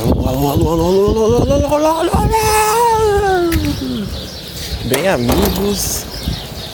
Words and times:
Alô, 0.00 0.26
alô, 0.26 0.48
alô, 0.48 0.70
alô, 0.70 0.80
alô, 0.80 1.36
alô, 1.36 1.52
alô, 1.52 1.74
alô, 1.74 1.86
alô, 1.86 2.10
alô. 2.16 2.30
Bem 4.86 5.06
amigos, 5.06 6.06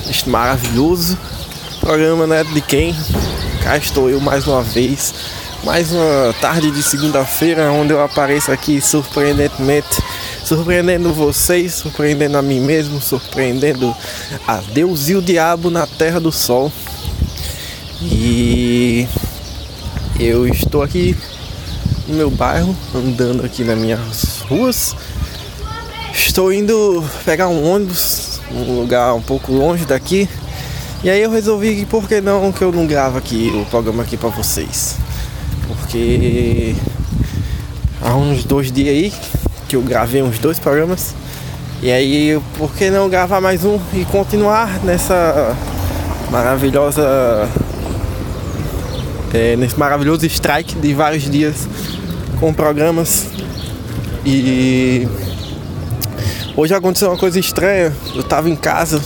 este 0.08 0.28
maravilhoso 0.28 1.18
programa 1.80 2.24
né, 2.24 2.44
de 2.44 2.60
quem? 2.60 2.94
Cá 3.64 3.78
estou 3.78 4.08
eu 4.08 4.20
mais 4.20 4.46
uma 4.46 4.62
vez, 4.62 5.12
mais 5.64 5.90
uma 5.90 6.32
tarde 6.40 6.70
de 6.70 6.80
segunda-feira 6.84 7.72
onde 7.72 7.92
eu 7.92 8.00
apareço 8.00 8.52
aqui 8.52 8.80
surpreendentemente, 8.80 10.00
surpreendendo 10.44 11.12
vocês, 11.12 11.74
surpreendendo 11.74 12.38
a 12.38 12.42
mim 12.42 12.60
mesmo, 12.60 13.00
surpreendendo 13.00 13.92
a 14.46 14.58
Deus 14.72 15.08
e 15.08 15.16
o 15.16 15.22
diabo 15.22 15.68
na 15.68 15.84
terra 15.84 16.20
do 16.20 16.30
sol. 16.30 16.70
E 18.00 19.08
eu 20.16 20.46
estou 20.46 20.80
aqui 20.80 21.16
no 22.08 22.14
meu 22.14 22.30
bairro, 22.30 22.74
andando 22.94 23.44
aqui 23.44 23.64
nas 23.64 23.78
minhas 23.78 24.40
ruas. 24.48 24.94
Estou 26.12 26.52
indo 26.52 27.04
pegar 27.24 27.48
um 27.48 27.68
ônibus, 27.68 28.40
um 28.50 28.80
lugar 28.80 29.14
um 29.14 29.22
pouco 29.22 29.52
longe 29.52 29.84
daqui. 29.84 30.28
E 31.02 31.10
aí 31.10 31.20
eu 31.20 31.30
resolvi 31.30 31.76
que 31.76 31.86
por 31.86 32.08
que 32.08 32.20
não 32.20 32.50
que 32.52 32.62
eu 32.62 32.72
não 32.72 32.86
gravo 32.86 33.18
aqui 33.18 33.52
o 33.54 33.64
programa 33.66 34.02
aqui 34.02 34.16
para 34.16 34.28
vocês. 34.28 34.96
Porque 35.66 36.74
há 38.00 38.14
uns 38.14 38.44
dois 38.44 38.70
dias 38.72 38.88
aí 38.88 39.12
que 39.68 39.76
eu 39.76 39.82
gravei 39.82 40.22
uns 40.22 40.38
dois 40.38 40.58
programas. 40.58 41.14
E 41.82 41.90
aí 41.90 42.40
por 42.56 42.72
que 42.72 42.88
não 42.88 43.08
gravar 43.08 43.40
mais 43.40 43.64
um 43.64 43.78
e 43.92 44.04
continuar 44.06 44.82
nessa 44.82 45.54
maravilhosa 46.30 47.48
é, 49.34 49.54
nesse 49.56 49.78
maravilhoso 49.78 50.24
strike 50.26 50.76
de 50.76 50.94
vários 50.94 51.28
dias 51.28 51.68
com 52.38 52.52
programas. 52.52 53.26
E 54.24 55.08
hoje 56.56 56.74
aconteceu 56.74 57.08
uma 57.08 57.16
coisa 57.16 57.38
estranha. 57.38 57.92
Eu 58.14 58.22
tava 58.22 58.48
em 58.48 58.56
casa, 58.56 59.00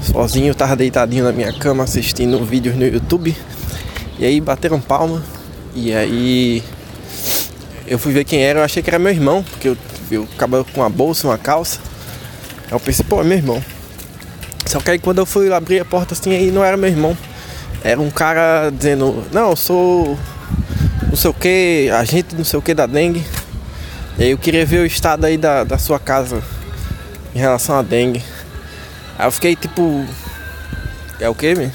sozinho, 0.00 0.54
tava 0.54 0.76
deitadinho 0.76 1.24
na 1.24 1.32
minha 1.32 1.52
cama 1.52 1.84
assistindo 1.84 2.44
vídeos 2.44 2.74
no 2.76 2.86
YouTube. 2.86 3.36
E 4.18 4.24
aí 4.24 4.40
bateram 4.40 4.80
palma. 4.80 5.22
E 5.74 5.92
aí 5.92 6.62
eu 7.86 7.98
fui 7.98 8.12
ver 8.12 8.24
quem 8.24 8.42
era, 8.42 8.60
eu 8.60 8.64
achei 8.64 8.82
que 8.82 8.90
era 8.90 8.98
meu 8.98 9.12
irmão, 9.12 9.42
porque 9.42 9.68
eu, 9.68 9.76
eu 10.10 10.28
acabava 10.34 10.64
com 10.64 10.80
uma 10.80 10.90
bolsa, 10.90 11.28
uma 11.28 11.38
calça. 11.38 11.78
Eu 12.70 12.80
pensei, 12.80 13.04
pô, 13.08 13.20
é 13.20 13.24
meu 13.24 13.36
irmão. 13.36 13.62
Só 14.66 14.80
que 14.80 14.90
aí 14.90 14.98
quando 14.98 15.18
eu 15.18 15.26
fui 15.26 15.52
abrir 15.52 15.80
a 15.80 15.84
porta 15.84 16.14
assim, 16.14 16.34
aí 16.34 16.50
não 16.50 16.64
era 16.64 16.76
meu 16.76 16.88
irmão. 16.88 17.16
Era 17.84 18.00
um 18.00 18.10
cara 18.10 18.70
dizendo, 18.70 19.24
não, 19.32 19.50
eu 19.50 19.56
sou 19.56 20.16
não 21.08 21.16
sei 21.16 21.30
o 21.30 21.34
que, 21.34 21.90
agente 21.92 22.34
não 22.34 22.44
sei 22.44 22.58
o 22.58 22.62
que 22.62 22.74
da 22.74 22.86
dengue. 22.86 23.24
E 24.18 24.24
aí 24.24 24.30
eu 24.30 24.38
queria 24.38 24.64
ver 24.64 24.80
o 24.80 24.86
estado 24.86 25.24
aí 25.24 25.36
da, 25.36 25.64
da 25.64 25.78
sua 25.78 25.98
casa 25.98 26.42
em 27.34 27.38
relação 27.38 27.78
à 27.78 27.82
dengue. 27.82 28.22
Aí 29.18 29.26
eu 29.26 29.32
fiquei 29.32 29.56
tipo. 29.56 30.04
É 31.20 31.28
o 31.28 31.34
que, 31.34 31.54
mesmo? 31.54 31.72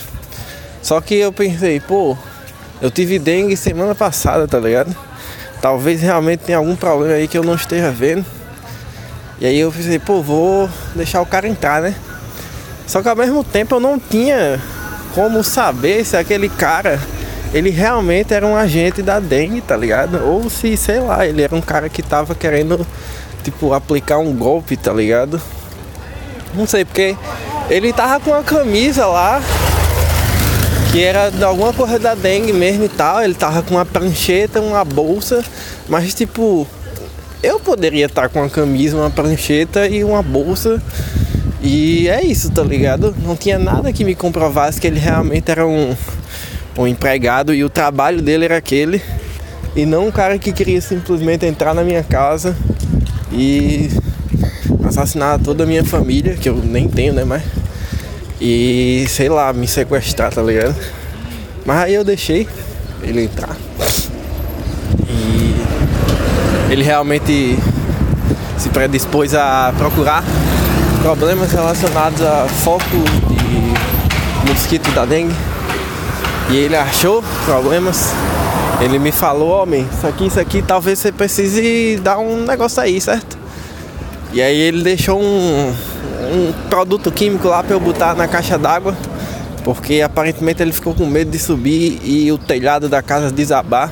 Só 0.82 1.02
que 1.02 1.16
eu 1.16 1.32
pensei, 1.32 1.80
pô, 1.80 2.18
eu 2.82 2.92
tive 2.92 3.20
dengue 3.20 3.58
semana 3.58 3.96
passada, 3.96 4.48
tá 4.48 4.60
ligado? 4.60 4.96
Talvez 5.62 6.02
realmente 6.02 6.42
tenha 6.42 6.58
algum 6.58 6.76
problema 6.76 7.16
aí 7.16 7.28
que 7.28 7.38
eu 7.38 7.44
não 7.44 7.56
esteja 7.56 7.92
vendo. 7.92 8.26
E 9.40 9.46
aí 9.46 9.60
eu 9.60 9.72
pensei, 9.72 10.00
pô, 10.00 10.22
vou 10.22 10.70
deixar 10.96 11.22
o 11.22 11.26
cara 11.26 11.48
entrar, 11.48 11.82
né? 11.82 11.96
Só 12.86 13.02
que 13.02 13.10
ao 13.10 13.16
mesmo 13.16 13.44
tempo 13.44 13.76
eu 13.76 13.80
não 13.80 14.00
tinha 14.00 14.62
como 15.14 15.44
saber 15.44 16.06
se 16.06 16.16
aquele 16.16 16.48
cara 16.48 17.00
ele 17.54 17.70
realmente 17.70 18.34
era 18.34 18.46
um 18.46 18.56
agente 18.56 19.02
da 19.02 19.20
dengue, 19.20 19.62
tá 19.62 19.76
ligado? 19.76 20.24
Ou 20.24 20.50
se, 20.50 20.76
sei 20.76 21.00
lá, 21.00 21.26
ele 21.26 21.42
era 21.42 21.56
um 21.56 21.62
cara 21.62 21.90
que 21.90 22.02
tava 22.02 22.36
querendo, 22.36 22.86
tipo, 23.44 23.74
aplicar 23.74 24.18
um 24.20 24.34
golpe, 24.34 24.76
tá 24.76 24.94
ligado? 24.94 25.42
Não 26.54 26.66
sei, 26.66 26.86
porque 26.86 27.16
ele 27.70 27.94
tava 27.94 28.20
com 28.20 28.32
uma 28.32 28.44
camisa 28.44 29.06
lá 29.06 29.42
que 30.92 31.04
era 31.04 31.30
de 31.30 31.44
alguma 31.44 31.74
coisa 31.74 32.00
da 32.00 32.16
dengue 32.16 32.54
mesmo 32.54 32.86
e 32.86 32.90
tal. 32.90 33.22
Ele 33.22 33.34
tava 33.34 33.62
com 33.62 33.76
uma 33.76 33.86
prancheta, 33.86 34.62
uma 34.62 34.84
bolsa, 34.84 35.44
mas 35.88 36.14
tipo, 36.14 36.68
eu 37.44 37.60
poderia 37.60 38.06
estar 38.06 38.30
com 38.30 38.40
uma 38.40 38.50
camisa, 38.50 38.98
uma 38.98 39.10
prancheta 39.10 39.88
e 39.88 40.04
uma 40.04 40.24
bolsa. 40.24 40.82
E 41.62 42.08
é 42.08 42.24
isso, 42.24 42.50
tá 42.52 42.64
ligado? 42.64 43.16
Não 43.24 43.36
tinha 43.36 43.60
nada 43.60 43.92
que 43.92 44.04
me 44.04 44.16
comprovasse 44.16 44.80
que 44.80 44.88
ele 44.88 45.00
realmente 45.00 45.50
era 45.52 45.66
um 45.66 45.96
um 46.78 46.88
empregado 46.88 47.54
e 47.54 47.64
o 47.64 47.70
trabalho 47.70 48.22
dele 48.22 48.46
era 48.46 48.58
aquele 48.58 49.02
e 49.76 49.86
não 49.86 50.08
um 50.08 50.12
cara 50.12 50.38
que 50.38 50.52
queria 50.52 50.82
simplesmente 50.82 51.46
entrar 51.46 51.74
na 51.74 51.84
minha 51.84 52.04
casa 52.04 52.56
e 53.32 53.90
assassinar 54.86 55.40
toda 55.40 55.64
a 55.64 55.68
minha 55.68 55.84
família, 55.84 56.36
que 56.36 56.48
eu 56.48 56.56
nem 56.56 56.88
tenho, 56.88 57.14
né, 57.14 57.24
mas 57.24 57.44
e 58.40 59.06
sei 59.10 59.30
lá, 59.30 59.52
me 59.52 59.68
sequestrar, 59.68 60.32
tá 60.32 60.42
ligado? 60.44 60.76
Mas 61.66 61.78
aí 61.78 61.96
eu 61.96 62.04
deixei 62.04 62.48
ele 63.02 63.24
entrar. 63.24 63.58
E 65.10 65.56
ele 66.72 66.84
realmente 66.84 67.58
se 68.58 68.70
predispôs 68.70 69.34
a 69.34 69.74
procurar 69.78 70.24
problemas 71.02 71.52
relacionados 71.52 72.22
a 72.22 72.48
foco 72.48 72.84
de 72.84 74.50
mosquito 74.50 74.92
da 74.92 75.04
dengue 75.06 75.34
e 76.50 76.56
ele 76.56 76.76
achou 76.76 77.24
problemas. 77.46 78.12
Ele 78.80 79.00
me 79.00 79.12
falou, 79.12 79.50
homem, 79.50 79.88
isso 79.92 80.06
aqui, 80.06 80.28
isso 80.28 80.40
aqui, 80.40 80.62
talvez 80.62 81.00
você 81.00 81.12
precise 81.12 82.00
dar 82.02 82.20
um 82.20 82.46
negócio 82.46 82.82
aí, 82.82 83.02
certo? 83.02 83.38
E 84.32 84.42
aí 84.42 84.56
ele 84.56 84.84
deixou 84.84 85.20
um, 85.20 85.70
um 86.32 86.54
produto 86.70 87.12
químico 87.12 87.48
lá 87.48 87.64
para 87.64 87.76
eu 87.76 87.80
botar 87.80 88.14
na 88.14 88.28
caixa 88.28 88.58
d'água, 88.58 88.96
porque 89.64 90.02
aparentemente 90.02 90.62
ele 90.62 90.72
ficou 90.72 90.94
com 90.94 91.06
medo 91.06 91.32
de 91.32 91.40
subir 91.40 92.00
e 92.04 92.32
o 92.32 92.38
telhado 92.38 92.88
da 92.88 93.02
casa 93.02 93.32
desabar. 93.32 93.92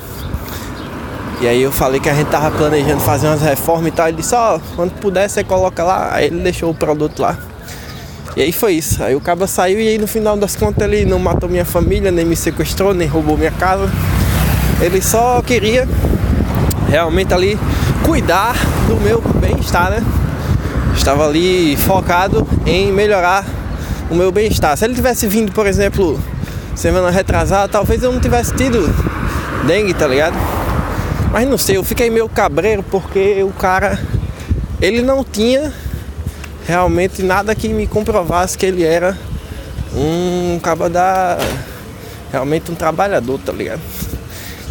E 1.40 1.48
aí 1.48 1.60
eu 1.60 1.72
falei 1.72 2.00
que 2.00 2.08
a 2.08 2.14
gente 2.14 2.28
tava 2.28 2.50
planejando 2.56 3.00
fazer 3.00 3.26
umas 3.26 3.42
reformas 3.42 3.88
e 3.88 3.90
tal. 3.90 4.08
Ele 4.08 4.16
disse, 4.16 4.34
ó, 4.34 4.56
oh, 4.56 4.60
quando 4.74 4.92
puder 4.92 5.28
você 5.28 5.44
coloca 5.44 5.84
lá. 5.84 6.14
Aí 6.14 6.26
ele 6.26 6.40
deixou 6.40 6.70
o 6.70 6.74
produto 6.74 7.20
lá. 7.20 7.36
E 8.36 8.42
aí 8.42 8.52
foi 8.52 8.74
isso. 8.74 9.02
Aí 9.02 9.16
o 9.16 9.20
cabo 9.20 9.46
saiu 9.46 9.80
e 9.80 9.88
aí 9.88 9.98
no 9.98 10.06
final 10.06 10.36
das 10.36 10.54
contas 10.54 10.84
ele 10.84 11.06
não 11.06 11.18
matou 11.18 11.48
minha 11.48 11.64
família, 11.64 12.12
nem 12.12 12.24
me 12.24 12.36
sequestrou, 12.36 12.92
nem 12.92 13.08
roubou 13.08 13.38
minha 13.38 13.50
casa. 13.50 13.90
Ele 14.78 15.00
só 15.00 15.40
queria 15.40 15.88
realmente 16.86 17.32
ali 17.32 17.58
cuidar 18.04 18.54
do 18.86 18.96
meu 18.96 19.22
bem-estar, 19.40 19.90
né? 19.90 20.04
Estava 20.94 21.26
ali 21.26 21.76
focado 21.78 22.46
em 22.66 22.92
melhorar 22.92 23.42
o 24.10 24.14
meu 24.14 24.30
bem-estar. 24.30 24.76
Se 24.76 24.84
ele 24.84 24.94
tivesse 24.94 25.26
vindo, 25.26 25.50
por 25.50 25.66
exemplo, 25.66 26.20
semana 26.74 27.10
retrasada, 27.10 27.68
talvez 27.68 28.02
eu 28.02 28.12
não 28.12 28.20
tivesse 28.20 28.54
tido 28.54 28.86
dengue, 29.66 29.94
tá 29.94 30.06
ligado? 30.06 30.36
Mas 31.32 31.48
não 31.48 31.56
sei, 31.56 31.78
eu 31.78 31.84
fiquei 31.84 32.10
meio 32.10 32.28
cabreiro 32.28 32.84
porque 32.90 33.42
o 33.42 33.50
cara 33.50 33.98
ele 34.80 35.00
não 35.00 35.24
tinha 35.24 35.72
realmente 36.66 37.22
nada 37.22 37.54
que 37.54 37.68
me 37.68 37.86
comprovasse 37.86 38.58
que 38.58 38.66
ele 38.66 38.82
era 38.82 39.16
um 39.94 40.58
cabo 40.62 40.88
da. 40.88 41.38
realmente 42.30 42.70
um 42.70 42.74
trabalhador, 42.74 43.38
tá 43.38 43.52
ligado? 43.52 43.80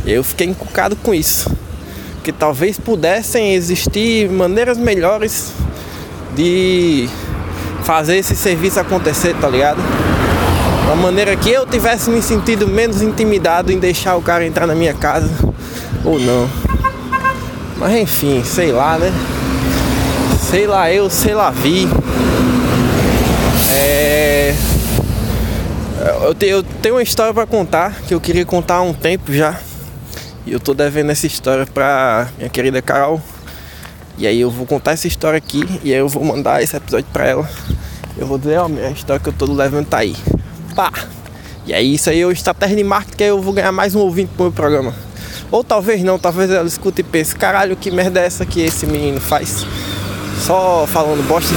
Eu 0.06 0.24
fiquei 0.24 0.48
encucado 0.48 0.96
com 0.96 1.14
isso. 1.14 1.50
Que 2.24 2.32
talvez 2.32 2.80
pudessem 2.80 3.54
existir 3.54 4.30
maneiras 4.30 4.78
melhores 4.78 5.52
de 6.36 7.08
fazer 7.84 8.18
esse 8.18 8.36
serviço 8.36 8.80
acontecer, 8.80 9.36
tá 9.36 9.48
ligado? 9.48 9.80
Uma 10.86 10.96
maneira 10.96 11.36
que 11.36 11.50
eu 11.50 11.66
tivesse 11.66 12.10
me 12.10 12.22
sentido 12.22 12.68
menos 12.68 13.02
intimidado 13.02 13.72
em 13.72 13.80
deixar 13.80 14.16
o 14.16 14.22
cara 14.22 14.46
entrar 14.46 14.68
na 14.68 14.76
minha 14.76 14.94
casa 14.94 15.30
ou 16.04 16.20
não. 16.20 16.50
Mas 17.78 17.94
enfim, 17.96 18.44
sei 18.44 18.72
lá, 18.72 18.98
né? 18.98 19.12
Sei 20.56 20.68
lá 20.68 20.90
eu, 20.90 21.10
sei 21.10 21.34
lá 21.34 21.52
vi. 21.52 21.86
É... 23.74 24.56
Eu, 26.24 26.34
te, 26.34 26.46
eu 26.46 26.64
tenho 26.64 26.96
uma 26.96 27.04
história 27.04 27.34
para 27.34 27.46
contar 27.46 27.94
que 28.08 28.14
eu 28.14 28.22
queria 28.22 28.46
contar 28.46 28.76
há 28.76 28.82
um 28.82 28.94
tempo 28.94 29.34
já. 29.34 29.60
E 30.46 30.54
eu 30.54 30.60
tô 30.62 30.74
devendo 30.74 31.10
essa 31.10 31.28
história 31.28 31.66
pra 31.66 32.30
minha 32.38 32.48
querida 32.48 32.82
Carol. 32.82 33.22
E 34.18 34.26
aí 34.26 34.40
eu 34.40 34.50
vou 34.50 34.66
contar 34.66 34.94
essa 34.94 35.10
história 35.10 35.36
aqui 35.36 35.62
e 35.84 35.94
aí 35.94 36.00
eu 36.00 36.08
vou 36.08 36.24
mandar 36.24 36.64
esse 36.64 36.78
episódio 36.78 37.08
pra 37.12 37.28
ela. 37.28 37.50
Eu 38.18 38.26
vou 38.26 38.38
dizer, 38.38 38.58
ó, 38.58 38.68
a 38.68 38.92
história 38.92 39.22
que 39.22 39.28
eu 39.28 39.34
tô 39.34 39.52
levando 39.52 39.88
tá 39.88 39.98
aí. 39.98 40.16
Pá! 40.74 40.90
E 41.66 41.74
aí 41.74 41.96
isso 41.96 42.10
aí 42.10 42.22
é 42.22 42.26
o 42.26 42.32
estratégia 42.32 42.78
de 42.78 42.84
marketing 42.86 43.18
que 43.18 43.24
eu 43.26 43.42
vou 43.42 43.52
ganhar 43.52 43.74
mais 43.74 43.94
um 43.94 44.00
ouvinte 44.00 44.32
pro 44.34 44.46
meu 44.46 44.54
programa. 44.54 44.96
Ou 45.52 45.66
talvez 45.66 46.02
não, 46.02 46.18
talvez 46.18 46.50
ela 46.50 46.66
escute 46.66 47.02
e 47.02 47.04
pense, 47.04 47.36
caralho, 47.36 47.76
que 47.76 47.92
merda 47.92 48.22
é 48.22 48.26
essa 48.26 48.46
que 48.46 48.62
esse 48.62 48.86
menino 48.86 49.20
faz? 49.20 49.66
Só 50.40 50.88
falando 50.88 51.26
bosta 51.28 51.54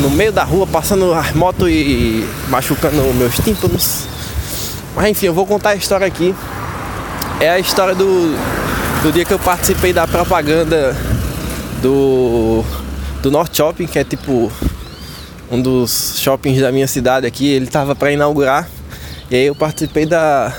no 0.00 0.10
meio 0.10 0.32
da 0.32 0.44
rua, 0.44 0.66
passando 0.66 1.12
as 1.12 1.32
motos 1.32 1.68
e 1.68 2.26
machucando 2.48 3.02
meus 3.14 3.36
tímpanos. 3.36 4.06
Mas 4.94 5.08
enfim, 5.08 5.26
eu 5.26 5.34
vou 5.34 5.46
contar 5.46 5.70
a 5.70 5.74
história 5.74 6.06
aqui. 6.06 6.34
É 7.40 7.50
a 7.50 7.58
história 7.58 7.94
do 7.94 8.36
do 9.02 9.10
dia 9.10 9.24
que 9.24 9.32
eu 9.32 9.38
participei 9.38 9.92
da 9.94 10.06
propaganda 10.06 10.94
do, 11.80 12.62
do 13.22 13.30
North 13.30 13.56
Shopping, 13.56 13.86
que 13.86 13.98
é 13.98 14.04
tipo 14.04 14.52
um 15.50 15.60
dos 15.60 16.18
shoppings 16.18 16.60
da 16.60 16.70
minha 16.70 16.86
cidade 16.86 17.26
aqui. 17.26 17.48
Ele 17.48 17.66
tava 17.66 17.96
para 17.96 18.12
inaugurar 18.12 18.68
e 19.30 19.36
aí 19.36 19.46
eu 19.46 19.54
participei 19.54 20.04
da, 20.04 20.52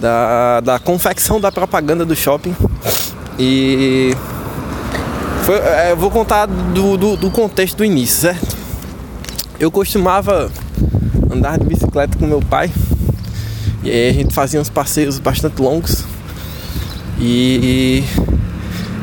da, 0.00 0.60
da 0.60 0.78
confecção 0.78 1.38
da 1.38 1.52
propaganda 1.52 2.06
do 2.06 2.16
shopping. 2.16 2.56
E 3.38 4.16
foi, 5.42 5.56
é, 5.56 5.90
eu 5.92 5.96
vou 5.96 6.10
contar 6.10 6.46
do, 6.46 6.96
do, 6.96 7.16
do 7.16 7.30
contexto 7.30 7.76
do 7.76 7.84
início, 7.84 8.20
certo? 8.20 8.56
Eu 9.58 9.70
costumava 9.70 10.50
andar 11.30 11.58
de 11.58 11.66
bicicleta 11.66 12.16
com 12.18 12.26
meu 12.26 12.40
pai. 12.40 12.70
E 13.82 13.90
aí 13.90 14.10
a 14.10 14.12
gente 14.12 14.32
fazia 14.32 14.60
uns 14.60 14.70
passeios 14.70 15.18
bastante 15.18 15.60
longos. 15.60 16.04
E 17.18 18.04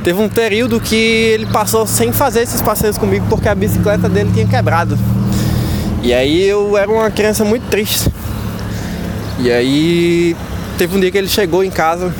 teve 0.04 0.22
um 0.22 0.30
período 0.30 0.80
que 0.80 0.96
ele 0.96 1.46
passou 1.46 1.86
sem 1.86 2.12
fazer 2.12 2.42
esses 2.42 2.62
passeios 2.62 2.98
comigo 2.98 3.26
porque 3.30 3.48
a 3.48 3.56
bicicleta 3.56 4.08
dele 4.08 4.32
tinha 4.34 4.48
quebrado. 4.48 4.98
E 6.02 6.14
aí 6.14 6.44
eu 6.44 6.78
era 6.78 6.90
uma 6.90 7.12
criança 7.12 7.44
muito 7.44 7.68
triste. 7.70 8.10
E 9.40 9.52
aí 9.52 10.36
teve 10.78 10.96
um 10.96 11.00
dia 11.00 11.12
que 11.12 11.18
ele 11.18 11.28
chegou 11.28 11.64
em 11.64 11.70
casa 11.70 12.14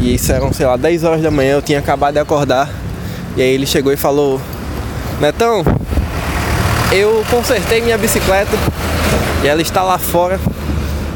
e 0.00 0.14
isso 0.14 0.32
eram, 0.32 0.52
sei 0.52 0.66
lá, 0.66 0.76
10 0.76 1.04
horas 1.04 1.22
da 1.22 1.30
manhã, 1.30 1.52
eu 1.52 1.62
tinha 1.62 1.78
acabado 1.78 2.14
de 2.14 2.20
acordar. 2.20 2.68
E 3.36 3.42
aí 3.42 3.48
ele 3.48 3.66
chegou 3.66 3.92
e 3.92 3.96
falou: 3.96 4.40
Netão, 5.20 5.64
eu 6.92 7.24
consertei 7.30 7.80
minha 7.80 7.98
bicicleta 7.98 8.56
e 9.42 9.48
ela 9.48 9.60
está 9.60 9.82
lá 9.82 9.98
fora. 9.98 10.38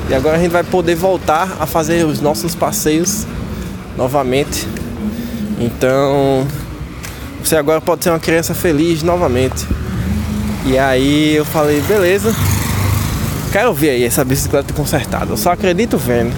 E 0.09 0.15
agora 0.15 0.37
a 0.37 0.41
gente 0.41 0.51
vai 0.51 0.65
poder 0.65 0.95
voltar 0.95 1.57
a 1.61 1.67
fazer 1.67 2.05
os 2.05 2.21
nossos 2.21 2.55
passeios 2.55 3.27
novamente. 3.97 4.67
Então, 5.61 6.47
você 7.43 7.57
agora 7.57 7.81
pode 7.81 8.05
ser 8.05 8.11
uma 8.11 8.19
criança 8.19 8.55
feliz 8.55 9.03
novamente. 9.03 9.67
E 10.65 10.79
aí 10.79 11.35
eu 11.35 11.45
falei, 11.45 11.81
beleza. 11.83 12.35
Quero 13.53 13.73
ver 13.73 13.91
aí 13.91 14.05
essa 14.05 14.25
bicicleta 14.25 14.73
consertada. 14.75 15.33
Eu 15.33 15.37
só 15.37 15.53
acredito 15.53 15.97
vendo. 15.97 16.35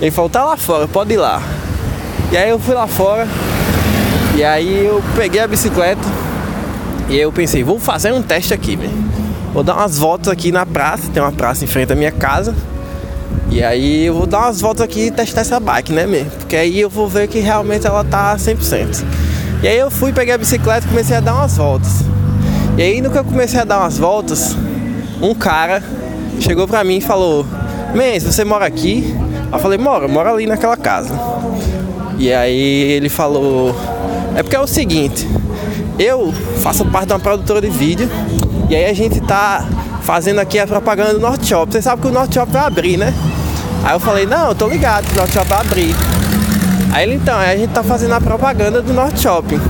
Ele 0.00 0.10
falou, 0.10 0.30
tá 0.30 0.44
lá 0.44 0.56
fora, 0.56 0.88
pode 0.88 1.14
ir 1.14 1.18
lá. 1.18 1.42
E 2.30 2.36
aí 2.36 2.50
eu 2.50 2.58
fui 2.58 2.74
lá 2.74 2.86
fora. 2.86 3.26
E 4.34 4.42
aí 4.42 4.86
eu 4.86 5.02
peguei 5.14 5.40
a 5.40 5.46
bicicleta. 5.46 6.02
E 7.08 7.18
eu 7.18 7.30
pensei, 7.30 7.62
vou 7.62 7.78
fazer 7.78 8.12
um 8.12 8.22
teste 8.22 8.54
aqui, 8.54 8.76
velho. 8.76 8.92
Vou 9.52 9.62
dar 9.62 9.76
umas 9.76 9.98
voltas 9.98 10.32
aqui 10.32 10.50
na 10.50 10.64
praça. 10.64 11.10
Tem 11.12 11.22
uma 11.22 11.32
praça 11.32 11.64
em 11.64 11.66
frente 11.66 11.92
à 11.92 11.96
minha 11.96 12.12
casa. 12.12 12.54
E 13.50 13.62
aí 13.62 14.06
eu 14.06 14.14
vou 14.14 14.26
dar 14.26 14.40
umas 14.40 14.62
voltas 14.62 14.82
aqui 14.82 15.08
e 15.08 15.10
testar 15.10 15.42
essa 15.42 15.60
bike, 15.60 15.92
né, 15.92 16.06
mesmo? 16.06 16.30
Porque 16.30 16.56
aí 16.56 16.80
eu 16.80 16.88
vou 16.88 17.06
ver 17.06 17.28
que 17.28 17.38
realmente 17.38 17.86
ela 17.86 18.02
tá 18.02 18.34
100%. 18.34 19.04
E 19.62 19.68
aí 19.68 19.76
eu 19.76 19.90
fui, 19.90 20.12
peguei 20.12 20.32
a 20.32 20.38
bicicleta 20.38 20.86
e 20.86 20.88
comecei 20.88 21.16
a 21.16 21.20
dar 21.20 21.34
umas 21.34 21.58
voltas. 21.58 22.02
E 22.78 22.82
aí 22.82 23.02
no 23.02 23.10
que 23.10 23.18
eu 23.18 23.24
comecei 23.24 23.60
a 23.60 23.64
dar 23.64 23.80
umas 23.80 23.98
voltas, 23.98 24.56
um 25.20 25.34
cara 25.34 25.82
chegou 26.40 26.66
pra 26.66 26.82
mim 26.82 26.96
e 26.96 27.00
falou: 27.02 27.46
Mendes, 27.94 28.24
você 28.24 28.42
mora 28.42 28.64
aqui? 28.64 29.14
Eu 29.52 29.58
falei: 29.58 29.76
Moro, 29.76 30.08
moro 30.08 30.30
ali 30.30 30.46
naquela 30.46 30.76
casa. 30.76 31.14
E 32.18 32.32
aí 32.32 32.92
ele 32.92 33.10
falou: 33.10 33.76
É 34.34 34.42
porque 34.42 34.56
é 34.56 34.60
o 34.60 34.66
seguinte, 34.66 35.28
eu 35.98 36.32
faço 36.62 36.84
parte 36.86 37.08
de 37.08 37.12
uma 37.12 37.20
produtora 37.20 37.60
de 37.60 37.68
vídeo 37.68 38.10
e 38.68 38.74
aí 38.74 38.86
a 38.86 38.94
gente 38.94 39.20
tá 39.20 39.66
fazendo 40.02 40.38
aqui 40.38 40.58
a 40.58 40.66
propaganda 40.66 41.12
do 41.14 41.20
Norte 41.20 41.46
Shop. 41.46 41.70
Você 41.70 41.82
sabe 41.82 42.02
que 42.02 42.08
o 42.08 42.10
Norte 42.10 42.34
Shop 42.34 42.50
vai 42.50 42.62
abrir, 42.64 42.96
né? 42.96 43.12
Aí 43.84 43.94
eu 43.94 44.00
falei, 44.00 44.26
não, 44.26 44.48
eu 44.48 44.54
tô 44.54 44.66
ligado 44.68 45.06
que 45.06 45.12
o 45.12 45.16
Norte 45.16 45.34
Shop 45.34 45.46
vai 45.46 45.60
abrir. 45.60 45.94
Aí 46.92 47.04
ele 47.04 47.16
então, 47.16 47.36
aí 47.36 47.54
a 47.54 47.56
gente 47.58 47.70
tá 47.70 47.82
fazendo 47.82 48.12
a 48.14 48.20
propaganda 48.20 48.80
do 48.80 48.92
Norte 48.92 49.20
Shopping. 49.20 49.60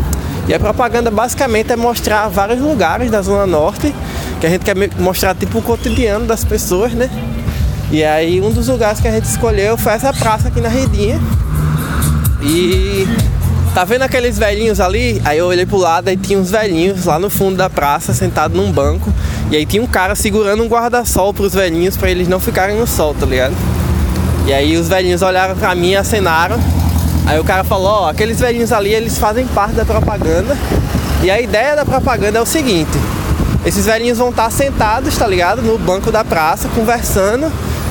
E 0.49 0.55
a 0.55 0.59
propaganda 0.59 1.11
basicamente 1.11 1.73
é 1.73 1.77
mostrar 1.77 2.29
vários 2.29 2.61
lugares 2.61 3.11
da 3.11 3.23
Zona 3.23 3.47
Norte, 3.47 3.95
que 4.41 4.47
a 4.47 4.51
gente 4.51 4.65
quer 4.65 4.77
mostrar 4.99 5.35
tipo 5.35 5.59
o 5.59 5.63
cotidiano 5.63 6.27
das 6.27 6.45
pessoas, 6.45 6.93
né? 6.93 7.09
E 7.91 8.03
aí 8.03 8.41
um 8.41 8.51
dos 8.51 8.69
lugares 8.69 9.01
que 9.01 9.09
a 9.09 9.11
gente 9.11 9.25
escolheu 9.25 9.77
foi 9.77 9.93
essa 9.93 10.13
praça 10.13 10.49
aqui 10.49 10.61
na 10.61 10.69
Redinha. 10.69 11.21
E 12.43 13.07
tá 13.75 13.85
vendo 13.85 14.03
aqueles 14.03 14.39
velhinhos 14.39 14.81
ali? 14.81 15.21
Aí 15.25 15.39
eu 15.39 15.47
olhei 15.47 15.65
pro 15.65 15.79
lado 15.79 16.11
e 16.11 16.17
tinha 16.17 16.39
uns 16.39 16.51
velhinhos 16.51 17.07
lá 17.07 17.19
no 17.19 17.31
fundo 17.31 17.57
da 17.57 17.71
praça, 17.71 18.13
sentado 18.13 18.55
num 18.55 18.71
banco. 18.71 19.13
E 19.51 19.57
aí 19.57 19.67
tinha 19.67 19.83
um 19.83 19.87
cara 19.87 20.15
segurando 20.15 20.63
um 20.63 20.69
guarda-sol 20.69 21.33
pros 21.33 21.55
velhinhos 21.55 21.97
para 21.97 22.11
eles 22.11 22.29
não 22.29 22.39
ficarem 22.39 22.77
no 22.77 22.87
sol, 22.87 23.15
tá 23.15 23.27
ligado? 23.27 23.55
E 24.47 24.53
aí 24.53 24.77
os 24.77 24.89
velhinhos 24.89 25.23
olharam 25.23 25.57
pra 25.57 25.75
mim 25.75 25.91
e 25.91 25.97
acenaram. 25.97 26.59
Aí 27.27 27.39
o 27.39 27.45
cara 27.45 27.65
falou, 27.65 28.03
ó, 28.03 28.11
aqueles 28.11 28.41
velhinhos 28.41 28.73
ali, 28.73 28.93
eles 28.93 29.17
fazem 29.17 29.47
parte 29.47 29.75
da 29.75 29.85
propaganda. 29.85 30.57
E 31.23 31.31
a 31.31 31.41
ideia 31.41 31.77
da 31.77 31.85
propaganda 31.85 32.39
é 32.39 32.43
o 32.43 32.47
seguinte: 32.47 32.91
esses 33.65 33.87
velhinhos 33.87 34.19
vão 34.19 34.31
estar 34.31 34.51
sentados, 34.51 35.17
tá 35.17 35.27
ligado? 35.27 35.63
No 35.63 35.79
banco 35.79 36.11
da 36.11 36.25
praça, 36.25 36.69
conversando, 36.75 37.51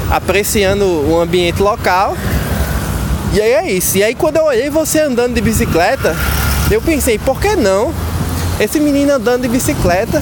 apreciando 0.10 0.86
o 0.86 1.19
ambiente 1.19 1.62
local. 1.62 2.16
E 3.33 3.42
aí 3.42 3.51
é 3.54 3.72
isso. 3.72 3.98
E 3.98 4.04
aí 4.04 4.13
quando 4.13 4.38
eu 4.38 4.45
olhei 4.45 4.69
você 4.69 5.00
andando 5.00 5.33
de 5.33 5.42
bicicleta, 5.42 6.16
eu 6.69 6.81
pensei, 6.81 7.18
por 7.18 7.39
que 7.39 7.56
não? 7.56 7.94
Esse 8.60 8.80
menino 8.80 9.13
andando 9.13 9.44
de 9.44 9.48
bicicleta. 9.48 10.22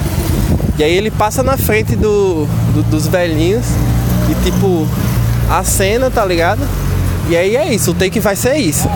E 0.78 0.84
aí 0.84 0.92
ele 0.92 1.10
passa 1.10 1.42
na 1.42 1.56
frente 1.56 1.94
do, 1.94 2.46
do 2.72 2.82
dos 2.84 3.06
velhinhos 3.06 3.66
e 4.30 4.34
tipo 4.44 4.86
a 5.50 5.62
cena, 5.64 6.10
tá 6.10 6.24
ligado? 6.24 6.60
E 7.28 7.36
aí 7.36 7.56
é 7.56 7.74
isso, 7.74 7.90
o 7.90 7.94
take 7.94 8.18
vai 8.20 8.34
ser 8.34 8.56
isso. 8.56 8.88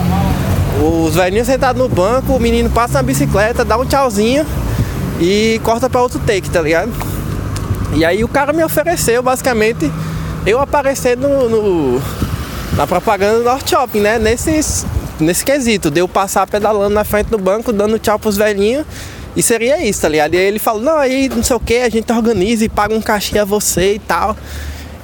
Os 0.81 1.15
velhinhos 1.15 1.47
sentados 1.47 1.81
no 1.81 1.87
banco, 1.87 2.33
o 2.33 2.39
menino 2.39 2.69
passa 2.69 2.95
na 2.95 3.03
bicicleta, 3.03 3.63
dá 3.63 3.77
um 3.77 3.85
tchauzinho 3.85 4.45
e 5.19 5.59
corta 5.63 5.89
para 5.89 6.01
outro 6.01 6.19
take, 6.19 6.49
tá 6.49 6.61
ligado? 6.61 6.91
E 7.93 8.03
aí 8.03 8.23
o 8.23 8.27
cara 8.27 8.51
me 8.51 8.63
ofereceu 8.63 9.21
basicamente 9.21 9.91
eu 10.45 10.59
aparecer 10.59 11.15
no, 11.17 11.49
no 11.49 12.01
na 12.75 12.85
propaganda 12.85 13.39
do 13.39 13.43
North 13.43 13.67
Shopping, 13.67 14.01
né? 14.01 14.19
Nesse, 14.19 14.85
nesse 15.19 15.43
quesito, 15.43 15.89
de 15.89 16.01
eu 16.01 16.07
passar 16.07 16.45
pedalando 16.45 16.93
na 16.93 17.03
frente 17.03 17.27
do 17.27 17.37
banco, 17.37 17.71
dando 17.71 17.97
tchau 17.97 18.19
pros 18.19 18.37
velhinhos. 18.37 18.85
E 19.35 19.43
seria 19.43 19.83
isso, 19.85 20.01
tá 20.01 20.09
ligado? 20.09 20.33
E 20.33 20.37
aí 20.37 20.45
ele 20.45 20.59
falou, 20.59 20.81
não, 20.81 20.97
aí 20.97 21.27
não 21.27 21.43
sei 21.43 21.55
o 21.55 21.59
que, 21.59 21.77
a 21.77 21.89
gente 21.89 22.11
organiza 22.11 22.63
e 22.63 22.69
paga 22.69 22.95
um 22.95 23.01
cachê 23.01 23.37
a 23.39 23.45
você 23.45 23.95
e 23.95 23.99
tal. 23.99 24.35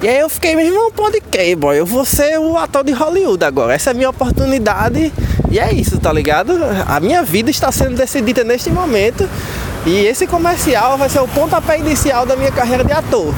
E 0.02 0.08
aí 0.08 0.18
eu 0.18 0.28
fiquei, 0.28 0.56
meu 0.56 0.66
irmão, 0.66 0.90
pode 0.90 1.20
crer, 1.20 1.54
boy. 1.54 1.78
Eu 1.78 1.86
vou 1.86 2.04
ser 2.04 2.38
o 2.38 2.56
ator 2.56 2.82
de 2.82 2.92
Hollywood 2.92 3.44
agora. 3.44 3.74
Essa 3.74 3.90
é 3.90 3.92
a 3.92 3.94
minha 3.94 4.10
oportunidade. 4.10 5.12
E 5.50 5.58
é 5.58 5.72
isso, 5.72 5.98
tá 5.98 6.12
ligado? 6.12 6.52
A 6.86 6.98
minha 6.98 7.22
vida 7.22 7.50
está 7.50 7.70
sendo 7.70 7.94
decidida 7.94 8.42
neste 8.42 8.70
momento. 8.70 9.28
E 9.86 10.06
esse 10.06 10.26
comercial 10.26 10.96
vai 10.96 11.08
ser 11.08 11.20
o 11.20 11.28
pontapé 11.28 11.78
inicial 11.78 12.24
da 12.26 12.34
minha 12.34 12.50
carreira 12.50 12.82
de 12.82 12.92
ator. 12.92 13.34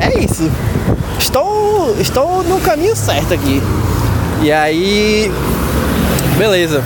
É 0.00 0.18
isso. 0.18 0.50
Estou, 1.34 1.96
estou 1.98 2.44
no 2.44 2.60
caminho 2.60 2.94
certo 2.94 3.34
aqui. 3.34 3.60
E 4.40 4.52
aí. 4.52 5.32
Beleza. 6.38 6.80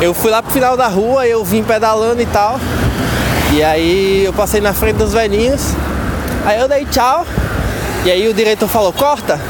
Eu 0.00 0.14
fui 0.14 0.30
lá 0.30 0.40
pro 0.40 0.52
final 0.52 0.76
da 0.76 0.86
rua, 0.86 1.26
eu 1.26 1.44
vim 1.44 1.64
pedalando 1.64 2.22
e 2.22 2.26
tal. 2.26 2.60
E 3.52 3.64
aí 3.64 4.24
eu 4.24 4.32
passei 4.32 4.60
na 4.60 4.72
frente 4.72 4.98
dos 4.98 5.12
velhinhos. 5.12 5.72
Aí 6.44 6.60
eu 6.60 6.68
dei 6.68 6.84
tchau. 6.86 7.26
E 8.04 8.10
aí 8.12 8.28
o 8.28 8.34
diretor 8.34 8.68
falou, 8.68 8.92
corta, 8.92 9.40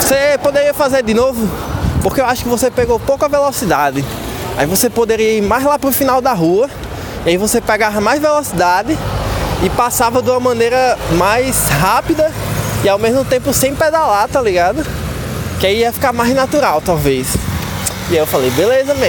você 0.00 0.38
poderia 0.42 0.72
fazer 0.72 1.02
de 1.02 1.12
novo? 1.12 1.46
Porque 2.02 2.22
eu 2.22 2.24
acho 2.24 2.44
que 2.44 2.48
você 2.48 2.70
pegou 2.70 2.98
pouca 2.98 3.28
velocidade. 3.28 4.02
Aí 4.56 4.64
você 4.64 4.88
poderia 4.88 5.36
ir 5.36 5.42
mais 5.42 5.62
lá 5.62 5.78
pro 5.78 5.92
final 5.92 6.22
da 6.22 6.32
rua, 6.32 6.70
e 7.26 7.28
aí 7.28 7.36
você 7.36 7.60
pegava 7.60 8.00
mais 8.00 8.18
velocidade 8.18 8.98
e 9.62 9.68
passava 9.68 10.22
de 10.22 10.30
uma 10.30 10.40
maneira 10.40 10.96
mais 11.18 11.68
rápida 11.68 12.32
e 12.82 12.88
ao 12.88 12.98
mesmo 12.98 13.24
tempo 13.24 13.52
sem 13.52 13.74
pedalar, 13.74 14.28
tá 14.28 14.40
ligado? 14.40 14.84
Que 15.58 15.66
aí 15.66 15.80
ia 15.80 15.92
ficar 15.92 16.12
mais 16.12 16.34
natural, 16.34 16.80
talvez. 16.80 17.36
E 18.08 18.14
aí 18.14 18.18
eu 18.18 18.26
falei, 18.26 18.50
beleza, 18.50 18.94
man. 18.94 19.06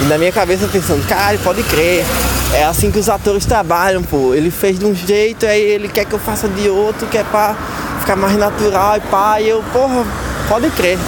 E 0.00 0.04
na 0.04 0.18
minha 0.18 0.32
cabeça 0.32 0.68
pensando, 0.68 1.06
cara, 1.08 1.38
pode 1.38 1.62
crer. 1.62 2.04
É 2.52 2.64
assim 2.64 2.90
que 2.90 2.98
os 2.98 3.08
atores 3.08 3.46
trabalham, 3.46 4.02
pô. 4.02 4.34
Ele 4.34 4.50
fez 4.50 4.78
de 4.78 4.84
um 4.84 4.94
jeito, 4.94 5.46
aí 5.46 5.60
ele 5.60 5.88
quer 5.88 6.04
que 6.04 6.12
eu 6.12 6.18
faça 6.18 6.48
de 6.48 6.68
outro, 6.68 7.06
que 7.06 7.16
é 7.16 7.24
pra 7.24 7.56
ficar 8.00 8.16
mais 8.16 8.36
natural 8.36 8.96
e 8.96 9.00
pá. 9.00 9.40
E 9.40 9.48
eu, 9.48 9.62
porra, 9.72 10.04
pode 10.48 10.68
crer. 10.70 10.98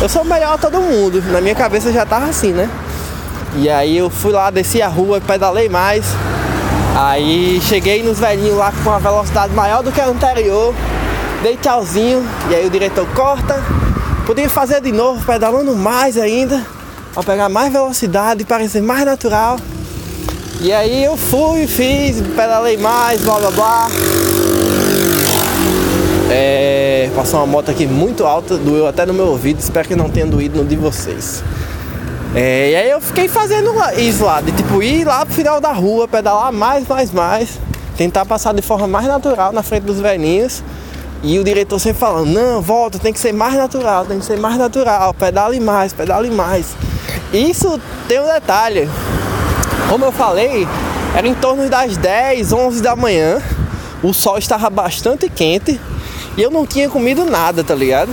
Eu 0.00 0.08
sou 0.08 0.24
melhor 0.24 0.54
a 0.54 0.58
todo 0.58 0.80
mundo. 0.80 1.22
Na 1.30 1.40
minha 1.40 1.54
cabeça 1.54 1.92
já 1.92 2.04
tava 2.04 2.26
assim, 2.26 2.52
né? 2.52 2.68
E 3.56 3.68
aí 3.68 3.96
eu 3.96 4.10
fui 4.10 4.32
lá, 4.32 4.50
desci 4.50 4.82
a 4.82 4.88
rua, 4.88 5.20
pedalei 5.20 5.68
mais. 5.68 6.04
Aí 6.96 7.60
cheguei 7.62 8.02
nos 8.02 8.18
velhinhos 8.18 8.56
lá 8.56 8.72
com 8.72 8.90
uma 8.90 8.98
velocidade 8.98 9.54
maior 9.54 9.82
do 9.82 9.90
que 9.90 10.00
a 10.00 10.06
anterior. 10.06 10.74
Dei 11.42 11.56
tchauzinho. 11.56 12.26
E 12.50 12.54
aí 12.54 12.66
o 12.66 12.70
diretor 12.70 13.06
corta. 13.14 13.62
Podia 14.26 14.48
fazer 14.48 14.80
de 14.80 14.92
novo, 14.92 15.24
pedalando 15.24 15.74
mais 15.74 16.16
ainda. 16.16 16.64
Pra 17.12 17.22
pegar 17.22 17.48
mais 17.48 17.72
velocidade 17.72 18.44
parecer 18.44 18.80
mais 18.80 19.04
natural. 19.04 19.58
E 20.60 20.72
aí 20.72 21.04
eu 21.04 21.16
fui, 21.16 21.66
fiz, 21.66 22.20
pedalei 22.36 22.76
mais, 22.76 23.22
blá 23.22 23.38
blá 23.38 23.50
blá. 23.50 23.88
É, 26.30 27.10
passou 27.16 27.40
uma 27.40 27.46
moto 27.46 27.70
aqui 27.70 27.86
muito 27.86 28.24
alta, 28.26 28.58
doeu 28.58 28.86
até 28.86 29.06
no 29.06 29.14
meu 29.14 29.28
ouvido, 29.28 29.58
espero 29.58 29.88
que 29.88 29.96
não 29.96 30.10
tenha 30.10 30.26
doído 30.26 30.58
no 30.58 30.64
de 30.64 30.76
vocês. 30.76 31.42
É, 32.34 32.70
e 32.70 32.76
aí 32.76 32.90
eu 32.90 33.00
fiquei 33.00 33.26
fazendo 33.26 33.72
isso 33.96 34.24
lá, 34.24 34.40
de 34.40 34.52
tipo 34.52 34.82
ir 34.82 35.04
lá 35.04 35.24
pro 35.24 35.34
final 35.34 35.60
da 35.60 35.72
rua, 35.72 36.06
pedalar 36.06 36.52
mais, 36.52 36.86
mais, 36.86 37.10
mais, 37.10 37.58
tentar 37.96 38.24
passar 38.26 38.52
de 38.52 38.62
forma 38.62 38.86
mais 38.86 39.06
natural 39.06 39.52
na 39.52 39.62
frente 39.62 39.84
dos 39.84 39.98
velhinhos. 39.98 40.62
E 41.22 41.38
o 41.38 41.44
diretor 41.44 41.78
sempre 41.78 42.00
falando, 42.00 42.30
não, 42.30 42.62
volta, 42.62 42.98
tem 42.98 43.12
que 43.12 43.20
ser 43.20 43.32
mais 43.32 43.54
natural, 43.54 44.06
tem 44.06 44.18
que 44.18 44.24
ser 44.24 44.38
mais 44.38 44.56
natural, 44.56 45.12
pedale 45.12 45.60
mais, 45.60 45.92
pedale 45.92 46.30
mais. 46.30 46.74
Isso 47.32 47.78
tem 48.08 48.20
um 48.20 48.26
detalhe. 48.26 48.88
Como 49.88 50.04
eu 50.04 50.12
falei, 50.12 50.66
era 51.14 51.28
em 51.28 51.34
torno 51.34 51.68
das 51.68 51.96
10, 51.96 52.52
11 52.52 52.82
da 52.82 52.96
manhã. 52.96 53.40
O 54.02 54.14
sol 54.14 54.38
estava 54.38 54.70
bastante 54.70 55.28
quente 55.28 55.78
e 56.36 56.42
eu 56.42 56.50
não 56.50 56.66
tinha 56.66 56.88
comido 56.88 57.24
nada, 57.26 57.62
tá 57.62 57.74
ligado? 57.74 58.10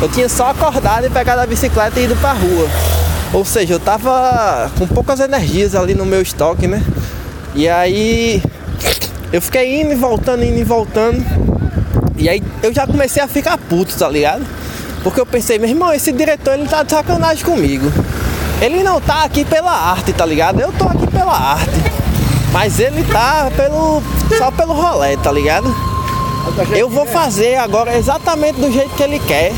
Eu 0.00 0.08
tinha 0.08 0.28
só 0.28 0.50
acordado 0.50 1.06
e 1.06 1.10
pegado 1.10 1.40
a 1.40 1.46
bicicleta 1.46 2.00
e 2.00 2.04
ido 2.04 2.16
pra 2.16 2.32
rua. 2.32 2.66
Ou 3.32 3.44
seja, 3.44 3.74
eu 3.74 3.80
tava 3.80 4.68
com 4.76 4.86
poucas 4.86 5.20
energias 5.20 5.76
ali 5.76 5.94
no 5.94 6.04
meu 6.04 6.20
estoque, 6.20 6.66
né? 6.66 6.82
E 7.54 7.68
aí 7.68 8.42
eu 9.32 9.40
fiquei 9.40 9.80
indo 9.80 9.92
e 9.92 9.94
voltando, 9.94 10.42
indo 10.42 10.58
e 10.58 10.64
voltando. 10.64 11.24
E 12.16 12.28
aí 12.28 12.42
eu 12.62 12.72
já 12.72 12.86
comecei 12.86 13.22
a 13.22 13.28
ficar 13.28 13.58
puto, 13.58 13.96
tá 13.96 14.08
ligado? 14.08 14.44
Porque 15.02 15.20
eu 15.20 15.26
pensei, 15.26 15.58
meu 15.58 15.68
irmão, 15.68 15.92
esse 15.92 16.12
diretor 16.12 16.54
ele 16.54 16.68
tá 16.68 16.82
de 16.82 16.92
sacanagem 16.92 17.44
comigo. 17.44 17.92
Ele 18.60 18.82
não 18.82 19.00
tá 19.00 19.24
aqui 19.24 19.44
pela 19.44 19.72
arte, 19.72 20.12
tá 20.12 20.24
ligado? 20.24 20.60
Eu 20.60 20.72
tô 20.72 20.84
aqui 20.84 21.06
pela 21.08 21.36
arte. 21.36 21.70
Mas 22.52 22.78
ele 22.78 23.02
tá 23.04 23.50
pelo. 23.56 24.02
só 24.38 24.50
pelo 24.50 24.72
rolê, 24.72 25.16
tá 25.16 25.32
ligado? 25.32 25.74
Eu 26.76 26.88
vou 26.88 27.06
fazer 27.06 27.56
agora 27.56 27.96
exatamente 27.96 28.60
do 28.60 28.70
jeito 28.70 28.94
que 28.94 29.02
ele 29.02 29.18
quer. 29.18 29.52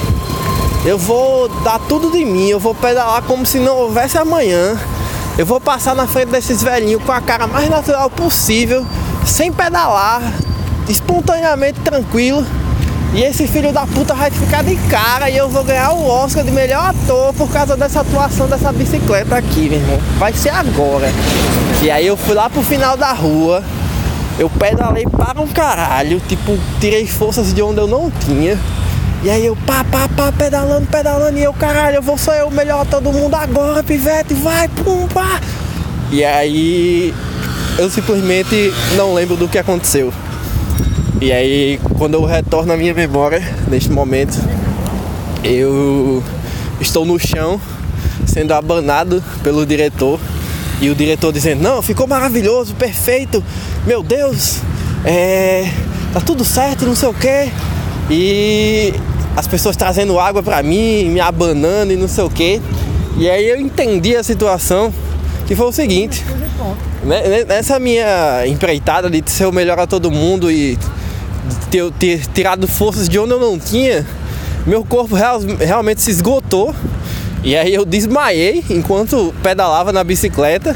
Eu 0.84 0.96
vou 0.98 1.48
dar 1.62 1.78
tudo 1.80 2.10
de 2.10 2.24
mim, 2.24 2.48
eu 2.48 2.60
vou 2.60 2.74
pedalar 2.74 3.22
como 3.22 3.44
se 3.44 3.58
não 3.58 3.76
houvesse 3.76 4.16
amanhã. 4.16 4.78
Eu 5.36 5.44
vou 5.44 5.60
passar 5.60 5.94
na 5.94 6.06
frente 6.06 6.28
desses 6.28 6.62
velhinhos 6.62 7.02
com 7.02 7.10
a 7.10 7.20
cara 7.20 7.46
mais 7.46 7.68
natural 7.68 8.08
possível, 8.08 8.86
sem 9.26 9.52
pedalar, 9.52 10.22
espontaneamente 10.88 11.80
tranquilo. 11.80 12.44
E 13.14 13.22
esse 13.22 13.46
filho 13.46 13.72
da 13.72 13.86
puta 13.86 14.12
vai 14.12 14.28
ficar 14.28 14.64
de 14.64 14.74
cara 14.90 15.30
e 15.30 15.36
eu 15.36 15.48
vou 15.48 15.62
ganhar 15.62 15.92
o 15.92 16.04
Oscar 16.04 16.42
de 16.42 16.50
melhor 16.50 16.90
ator 16.90 17.32
por 17.34 17.48
causa 17.48 17.76
dessa 17.76 18.00
atuação 18.00 18.48
dessa 18.48 18.72
bicicleta 18.72 19.36
aqui, 19.36 19.68
meu 19.68 19.78
irmão. 19.78 20.00
Vai 20.18 20.32
ser 20.32 20.48
agora. 20.48 21.08
E 21.80 21.90
aí 21.90 22.04
eu 22.04 22.16
fui 22.16 22.34
lá 22.34 22.50
pro 22.50 22.60
final 22.62 22.96
da 22.96 23.12
rua, 23.12 23.62
eu 24.36 24.50
pedalei 24.50 25.06
para 25.06 25.40
um 25.40 25.46
caralho, 25.46 26.20
tipo, 26.26 26.58
tirei 26.80 27.06
forças 27.06 27.54
de 27.54 27.62
onde 27.62 27.78
eu 27.78 27.86
não 27.86 28.10
tinha. 28.10 28.58
E 29.22 29.30
aí 29.30 29.46
eu 29.46 29.56
pá, 29.64 29.84
pá, 29.84 30.08
pá, 30.08 30.32
pedalando, 30.32 30.86
pedalando, 30.86 31.38
e 31.38 31.44
eu, 31.44 31.52
caralho, 31.54 31.96
eu 31.96 32.02
vou 32.02 32.18
ser 32.18 32.44
o 32.44 32.50
melhor 32.50 32.84
todo 32.84 33.12
mundo 33.12 33.34
agora, 33.36 33.82
pivete, 33.82 34.34
vai, 34.34 34.66
pum, 34.66 35.06
pá. 35.06 35.40
E 36.10 36.24
aí 36.24 37.14
eu 37.78 37.88
simplesmente 37.88 38.74
não 38.96 39.14
lembro 39.14 39.36
do 39.36 39.48
que 39.48 39.56
aconteceu. 39.56 40.12
E 41.20 41.32
aí 41.32 41.80
quando 41.96 42.14
eu 42.14 42.24
retorno 42.24 42.72
à 42.72 42.76
minha 42.76 42.92
memória, 42.92 43.42
neste 43.68 43.90
momento, 43.90 44.36
eu 45.42 46.22
estou 46.80 47.04
no 47.04 47.18
chão, 47.18 47.60
sendo 48.26 48.52
abanado 48.52 49.22
pelo 49.42 49.64
diretor. 49.64 50.18
E 50.80 50.90
o 50.90 50.94
diretor 50.94 51.32
dizendo, 51.32 51.62
não, 51.62 51.80
ficou 51.80 52.06
maravilhoso, 52.06 52.74
perfeito, 52.74 53.42
meu 53.86 54.02
Deus, 54.02 54.58
é. 55.04 55.70
tá 56.12 56.20
tudo 56.20 56.44
certo, 56.44 56.84
não 56.84 56.96
sei 56.96 57.08
o 57.08 57.14
que. 57.14 57.50
E 58.10 58.92
as 59.36 59.46
pessoas 59.46 59.76
trazendo 59.76 60.18
água 60.18 60.42
para 60.42 60.62
mim, 60.62 61.08
me 61.10 61.20
abanando 61.20 61.92
e 61.92 61.96
não 61.96 62.08
sei 62.08 62.24
o 62.24 62.30
que. 62.30 62.60
E 63.16 63.30
aí 63.30 63.48
eu 63.48 63.56
entendi 63.56 64.16
a 64.16 64.22
situação, 64.22 64.92
que 65.46 65.54
foi 65.54 65.66
o 65.66 65.72
seguinte. 65.72 66.24
Né, 67.04 67.22
né, 67.28 67.44
nessa 67.44 67.78
minha 67.78 68.46
empreitada 68.46 69.08
de 69.08 69.22
ser 69.30 69.46
o 69.46 69.52
melhor 69.52 69.78
a 69.78 69.86
todo 69.86 70.10
mundo 70.10 70.50
e 70.50 70.78
ter, 71.70 71.90
ter 71.92 72.26
tirado 72.28 72.66
forças 72.66 73.08
de 73.08 73.18
onde 73.18 73.32
eu 73.32 73.40
não 73.40 73.58
tinha, 73.58 74.06
meu 74.66 74.84
corpo 74.84 75.14
real, 75.14 75.40
realmente 75.58 76.00
se 76.02 76.10
esgotou. 76.10 76.74
E 77.42 77.54
aí 77.54 77.74
eu 77.74 77.84
desmaiei 77.84 78.64
enquanto 78.70 79.34
pedalava 79.42 79.92
na 79.92 80.02
bicicleta. 80.02 80.74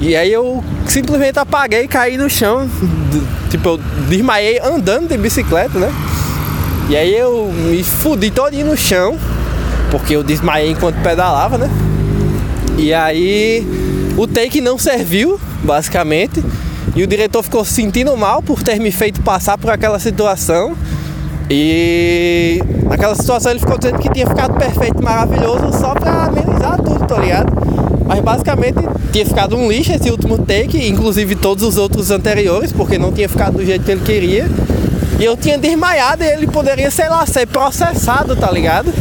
E 0.00 0.14
aí 0.14 0.32
eu 0.32 0.62
simplesmente 0.86 1.38
apaguei 1.38 1.82
e 1.82 1.88
caí 1.88 2.16
no 2.16 2.30
chão. 2.30 2.70
Tipo, 3.50 3.70
eu 3.70 3.80
desmaiei 4.08 4.60
andando 4.60 5.08
de 5.08 5.16
bicicleta, 5.16 5.78
né? 5.78 5.92
E 6.88 6.96
aí 6.96 7.14
eu 7.14 7.52
me 7.52 7.82
fudi 7.82 8.30
todinho 8.30 8.66
no 8.66 8.76
chão, 8.76 9.18
porque 9.90 10.14
eu 10.14 10.22
desmaiei 10.22 10.70
enquanto 10.70 11.02
pedalava, 11.02 11.58
né? 11.58 11.68
E 12.78 12.94
aí 12.94 13.66
o 14.16 14.26
take 14.26 14.60
não 14.60 14.78
serviu, 14.78 15.40
basicamente. 15.64 16.42
E 16.98 17.02
o 17.04 17.06
diretor 17.06 17.44
ficou 17.44 17.64
se 17.64 17.74
sentindo 17.74 18.16
mal 18.16 18.42
por 18.42 18.60
ter 18.60 18.80
me 18.80 18.90
feito 18.90 19.20
passar 19.20 19.56
por 19.56 19.70
aquela 19.70 20.00
situação. 20.00 20.76
E 21.48 22.60
naquela 22.88 23.14
situação 23.14 23.52
ele 23.52 23.60
ficou 23.60 23.78
dizendo 23.78 24.00
que 24.00 24.10
tinha 24.10 24.26
ficado 24.26 24.58
perfeito, 24.58 25.00
maravilhoso, 25.00 25.78
só 25.78 25.94
pra 25.94 26.24
amenizar 26.24 26.76
tudo, 26.76 27.06
tá 27.06 27.16
ligado? 27.20 27.52
Mas 28.04 28.20
basicamente 28.20 28.80
tinha 29.12 29.24
ficado 29.24 29.56
um 29.56 29.70
lixo 29.70 29.92
esse 29.92 30.10
último 30.10 30.38
take, 30.38 30.88
inclusive 30.88 31.36
todos 31.36 31.62
os 31.62 31.76
outros 31.76 32.10
anteriores, 32.10 32.72
porque 32.72 32.98
não 32.98 33.12
tinha 33.12 33.28
ficado 33.28 33.58
do 33.58 33.64
jeito 33.64 33.84
que 33.84 33.92
ele 33.92 34.04
queria. 34.04 34.48
E 35.20 35.24
eu 35.24 35.36
tinha 35.36 35.56
desmaiado 35.56 36.24
e 36.24 36.26
ele 36.26 36.48
poderia, 36.48 36.90
sei 36.90 37.08
lá, 37.08 37.24
ser 37.26 37.46
processado, 37.46 38.34
tá 38.34 38.50
ligado? 38.50 38.92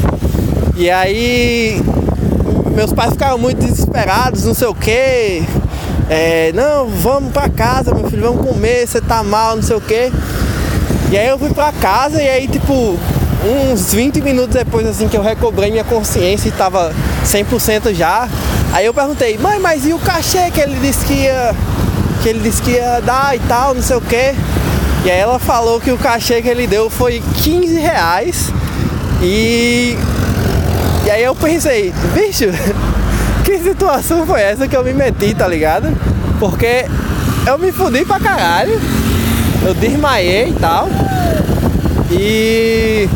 E 0.76 0.88
aí 0.88 1.82
meus 2.76 2.94
pais 2.94 3.14
ficaram 3.14 3.40
muito 3.40 3.58
desesperados, 3.66 4.46
não 4.46 4.54
sei 4.54 4.68
o 4.68 4.76
que. 4.76 5.42
É, 6.10 6.52
não, 6.54 6.88
vamos 6.88 7.34
pra 7.34 7.50
casa, 7.50 7.94
meu 7.94 8.10
filho, 8.10 8.24
vamos 8.24 8.48
comer, 8.48 8.88
você 8.88 9.02
tá 9.02 9.24
mal, 9.24 9.56
não 9.56 9.64
sei 9.64 9.76
o 9.76 9.82
que. 9.82 10.12
E 11.12 11.18
aí 11.18 11.28
eu 11.28 11.38
fui 11.38 11.54
pra 11.54 11.72
casa 11.72 12.22
e 12.22 12.30
aí 12.30 12.48
tipo, 12.48 12.98
uns 13.46 13.94
20 13.94 14.22
minutos 14.22 14.54
depois 14.54 14.86
assim 14.88 15.08
que 15.08 15.18
eu 15.18 15.22
recobrei 15.22 15.72
minha 15.72 15.84
consciência 15.84 16.50
e 16.50 16.52
tava 16.52 16.94
100% 17.26 17.94
já. 17.94 18.28
Aí 18.74 18.86
eu 18.86 18.94
perguntei, 18.94 19.38
mãe, 19.38 19.60
mas 19.60 19.86
e 19.86 19.94
o 19.94 20.00
cachê 20.00 20.50
que 20.52 20.60
ele 20.60 20.76
disse 20.82 21.06
que 21.06 21.14
ia 21.14 21.56
que 22.22 22.30
ele 22.30 22.40
disse 22.40 22.62
que 22.62 22.72
ia 22.72 23.00
dar 23.02 23.36
e 23.36 23.40
tal, 23.40 23.74
não 23.74 23.82
sei 23.82 23.96
o 23.96 24.02
que. 24.02 24.36
E 25.06 25.12
aí 25.12 25.20
ela 25.20 25.40
falou 25.40 25.80
que 25.80 25.92
o 25.92 25.98
cachê 25.98 26.42
que 26.42 26.50
ele 26.50 26.68
deu 26.68 26.90
foi 26.90 27.22
15 27.44 27.80
reais. 27.80 28.52
E. 29.22 29.98
E 31.06 31.10
aí 31.10 31.24
eu 31.24 31.34
pensei, 31.34 31.94
bicho, 32.14 32.46
que 33.48 33.58
situação 33.60 34.28
foi 34.28 34.42
essa 34.42 34.68
que 34.68 34.76
eu 34.76 34.84
me 34.84 34.94
meti, 34.94 35.34
tá 35.34 35.48
ligado? 35.48 35.88
Porque 36.38 36.86
eu 37.46 37.58
me 37.58 37.72
fudi 37.72 38.04
pra 38.04 38.20
caralho. 38.20 38.78
Eu 39.66 39.74
desmaiei 39.74 40.50
e 40.50 40.54
tal. 40.54 40.90
E. 42.12 43.08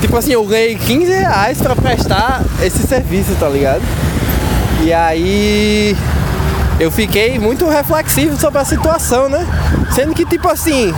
Tipo 0.00 0.16
assim, 0.16 0.32
eu 0.32 0.44
ganhei 0.44 0.74
15 0.74 1.12
reais 1.12 1.62
pra 1.62 1.76
prestar 1.76 2.42
esse 2.60 2.84
serviço, 2.84 3.36
tá 3.38 3.48
ligado? 3.48 3.82
E 4.82 4.92
aí 4.92 5.96
eu 6.80 6.90
fiquei 6.90 7.38
muito 7.38 7.68
reflexivo 7.68 8.36
sobre 8.36 8.58
a 8.58 8.64
situação, 8.64 9.28
né? 9.28 9.46
Sendo 9.94 10.14
que, 10.14 10.26
tipo 10.26 10.48
assim, 10.48 10.92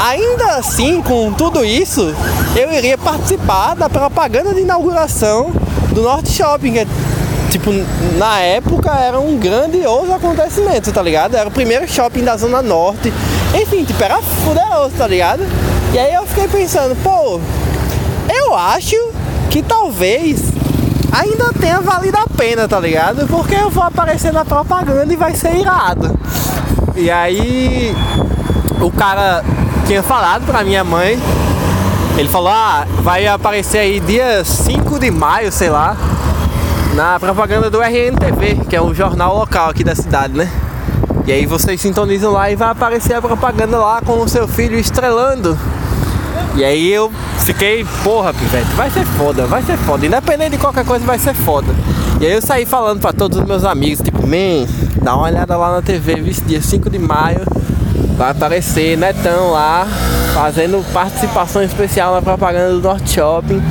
ainda 0.00 0.58
assim, 0.58 1.02
com 1.02 1.32
tudo 1.32 1.64
isso, 1.64 2.14
eu 2.54 2.72
iria 2.72 2.96
participar 2.96 3.74
da 3.74 3.90
propaganda 3.90 4.54
de 4.54 4.60
inauguração 4.60 5.50
do 5.92 6.02
Norte 6.02 6.30
Shopping, 6.30 6.72
que, 6.72 6.86
tipo, 7.50 7.70
na 8.16 8.40
época 8.40 8.90
era 8.90 9.18
um 9.18 9.38
grandioso 9.38 10.12
acontecimento, 10.12 10.92
tá 10.92 11.02
ligado? 11.02 11.34
Era 11.34 11.48
o 11.48 11.52
primeiro 11.52 11.88
shopping 11.88 12.24
da 12.24 12.36
Zona 12.36 12.62
Norte. 12.62 13.12
Enfim, 13.54 13.84
tipo, 13.84 14.02
era 14.02 14.20
fuderoso, 14.20 14.94
tá 14.96 15.06
ligado? 15.06 15.42
E 15.92 15.98
aí 15.98 16.14
eu 16.14 16.26
fiquei 16.26 16.48
pensando, 16.48 16.94
pô, 17.02 17.40
eu 18.28 18.54
acho 18.54 18.96
que 19.50 19.62
talvez 19.62 20.52
ainda 21.10 21.52
tenha 21.58 21.80
valido 21.80 22.18
a 22.18 22.26
pena, 22.26 22.68
tá 22.68 22.78
ligado? 22.78 23.26
Porque 23.26 23.54
eu 23.54 23.70
vou 23.70 23.82
aparecer 23.82 24.32
na 24.32 24.44
propaganda 24.44 25.12
e 25.12 25.16
vai 25.16 25.34
ser 25.34 25.56
irado. 25.56 26.18
E 26.94 27.10
aí 27.10 27.94
o 28.80 28.90
cara 28.90 29.42
tinha 29.86 30.02
falado 30.02 30.44
pra 30.44 30.62
minha 30.62 30.84
mãe, 30.84 31.18
ele 32.18 32.28
falou, 32.28 32.50
ah, 32.50 32.86
vai 33.02 33.26
aparecer 33.26 33.78
aí 33.78 34.00
dia 34.00 34.44
5 34.44 34.98
de 34.98 35.10
maio, 35.10 35.50
sei 35.50 35.70
lá, 35.70 35.96
na 36.98 37.20
propaganda 37.20 37.70
do 37.70 37.80
RNTV, 37.80 38.66
que 38.68 38.74
é 38.74 38.82
um 38.82 38.92
jornal 38.92 39.32
local 39.36 39.70
aqui 39.70 39.84
da 39.84 39.94
cidade, 39.94 40.36
né? 40.36 40.50
E 41.24 41.30
aí 41.30 41.46
vocês 41.46 41.80
sintonizam 41.80 42.32
lá 42.32 42.50
e 42.50 42.56
vai 42.56 42.70
aparecer 42.70 43.14
a 43.14 43.22
propaganda 43.22 43.78
lá 43.78 44.00
com 44.00 44.18
o 44.18 44.28
seu 44.28 44.48
filho 44.48 44.76
estrelando 44.76 45.56
e 46.56 46.64
aí 46.64 46.92
eu 46.92 47.12
fiquei, 47.44 47.86
porra, 48.02 48.34
pivete, 48.34 48.72
vai 48.74 48.90
ser 48.90 49.04
foda, 49.04 49.46
vai 49.46 49.62
ser 49.62 49.76
foda. 49.76 50.06
Independente 50.06 50.50
de 50.50 50.58
qualquer 50.58 50.84
coisa, 50.84 51.04
vai 51.06 51.16
ser 51.16 51.32
foda. 51.34 51.72
E 52.20 52.26
aí 52.26 52.32
eu 52.32 52.42
saí 52.42 52.66
falando 52.66 53.00
pra 53.00 53.12
todos 53.12 53.38
os 53.38 53.44
meus 53.44 53.64
amigos, 53.64 54.00
tipo, 54.00 54.26
man, 54.26 54.66
dá 55.00 55.14
uma 55.14 55.26
olhada 55.26 55.56
lá 55.56 55.76
na 55.76 55.82
TV, 55.82 56.16
viu? 56.16 56.34
Dia 56.46 56.60
5 56.60 56.90
de 56.90 56.98
maio 56.98 57.42
vai 58.16 58.32
aparecer 58.32 58.98
Netão 58.98 59.52
lá, 59.52 59.86
fazendo 60.34 60.84
participação 60.92 61.62
especial 61.62 62.12
na 62.12 62.22
propaganda 62.22 62.72
do 62.72 62.80
Norte 62.80 63.12
Shopping. 63.12 63.62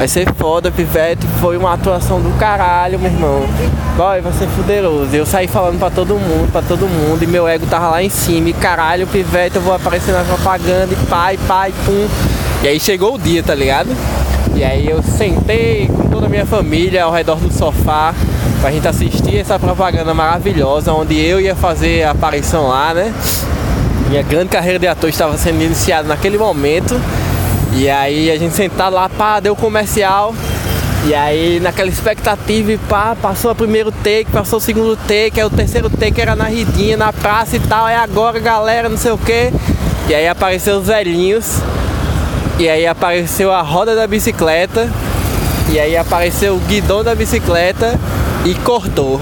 Vai 0.00 0.08
ser 0.08 0.32
foda, 0.32 0.70
Pivete. 0.70 1.26
Foi 1.42 1.58
uma 1.58 1.74
atuação 1.74 2.22
do 2.22 2.30
caralho, 2.38 2.98
meu 2.98 3.10
irmão. 3.12 3.42
Boy, 3.98 4.22
vai 4.22 4.32
ser 4.32 4.48
fuderoso. 4.48 5.14
Eu 5.14 5.26
saí 5.26 5.46
falando 5.46 5.78
pra 5.78 5.90
todo 5.90 6.14
mundo, 6.14 6.50
pra 6.50 6.62
todo 6.62 6.88
mundo. 6.88 7.22
E 7.22 7.26
meu 7.26 7.46
ego 7.46 7.66
tava 7.66 7.90
lá 7.90 8.02
em 8.02 8.08
cima. 8.08 8.48
E 8.48 8.54
caralho, 8.54 9.06
Pivete, 9.06 9.56
eu 9.56 9.60
vou 9.60 9.74
aparecer 9.74 10.12
na 10.12 10.24
propaganda. 10.24 10.88
E 10.90 10.96
pai, 11.06 11.38
pai, 11.46 11.74
pum. 11.84 12.08
E 12.62 12.68
aí 12.68 12.80
chegou 12.80 13.16
o 13.16 13.18
dia, 13.18 13.42
tá 13.42 13.54
ligado? 13.54 13.94
E 14.54 14.64
aí 14.64 14.88
eu 14.88 15.02
sentei 15.02 15.88
com 15.88 16.08
toda 16.08 16.24
a 16.24 16.28
minha 16.30 16.46
família 16.46 17.04
ao 17.04 17.12
redor 17.12 17.36
do 17.36 17.52
sofá 17.52 18.14
pra 18.62 18.70
gente 18.70 18.88
assistir 18.88 19.36
essa 19.36 19.58
propaganda 19.58 20.14
maravilhosa, 20.14 20.94
onde 20.94 21.20
eu 21.20 21.38
ia 21.38 21.54
fazer 21.54 22.04
a 22.04 22.12
aparição 22.12 22.68
lá, 22.68 22.94
né? 22.94 23.12
Minha 24.08 24.22
grande 24.22 24.48
carreira 24.48 24.78
de 24.78 24.88
ator 24.88 25.10
estava 25.10 25.36
sendo 25.36 25.62
iniciada 25.62 26.08
naquele 26.08 26.38
momento. 26.38 26.98
E 27.72 27.88
aí 27.88 28.30
a 28.30 28.36
gente 28.36 28.54
sentado 28.54 28.94
lá, 28.94 29.08
pá, 29.08 29.40
deu 29.40 29.54
comercial. 29.54 30.34
E 31.06 31.14
aí 31.14 31.60
naquela 31.60 31.88
expectativa, 31.88 32.78
pá, 32.88 33.16
passou 33.20 33.52
o 33.52 33.54
primeiro 33.54 33.90
take, 33.90 34.26
passou 34.30 34.58
o 34.58 34.60
segundo 34.60 34.96
take, 34.96 35.40
aí 35.40 35.46
o 35.46 35.50
terceiro 35.50 35.88
take 35.88 36.20
era 36.20 36.36
na 36.36 36.44
ridinha, 36.44 36.96
na 36.96 37.12
praça 37.12 37.56
e 37.56 37.60
tal, 37.60 37.88
é 37.88 37.96
agora 37.96 38.38
galera, 38.38 38.88
não 38.88 38.98
sei 38.98 39.12
o 39.12 39.18
que. 39.18 39.50
E 40.08 40.14
aí 40.14 40.26
apareceu 40.26 40.78
os 40.78 40.86
velhinhos. 40.86 41.60
E 42.58 42.68
aí 42.68 42.86
apareceu 42.86 43.52
a 43.52 43.62
roda 43.62 43.94
da 43.94 44.06
bicicleta. 44.06 44.90
E 45.70 45.78
aí 45.78 45.96
apareceu 45.96 46.56
o 46.56 46.58
guidão 46.60 47.04
da 47.04 47.14
bicicleta 47.14 47.98
e 48.44 48.54
cortou. 48.56 49.20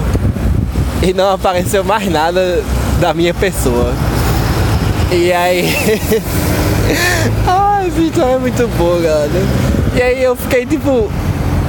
E 1.01 1.13
não 1.13 1.31
apareceu 1.31 1.83
mais 1.83 2.09
nada 2.09 2.63
da 2.99 3.13
minha 3.13 3.33
pessoa. 3.33 3.93
E 5.11 5.31
aí. 5.31 5.73
Ai, 7.47 7.69
história 8.19 8.35
é 8.35 8.37
muito 8.37 8.67
boa, 8.77 9.01
galera. 9.01 9.31
E 9.95 10.01
aí 10.01 10.23
eu 10.23 10.35
fiquei 10.35 10.65
tipo. 10.65 11.09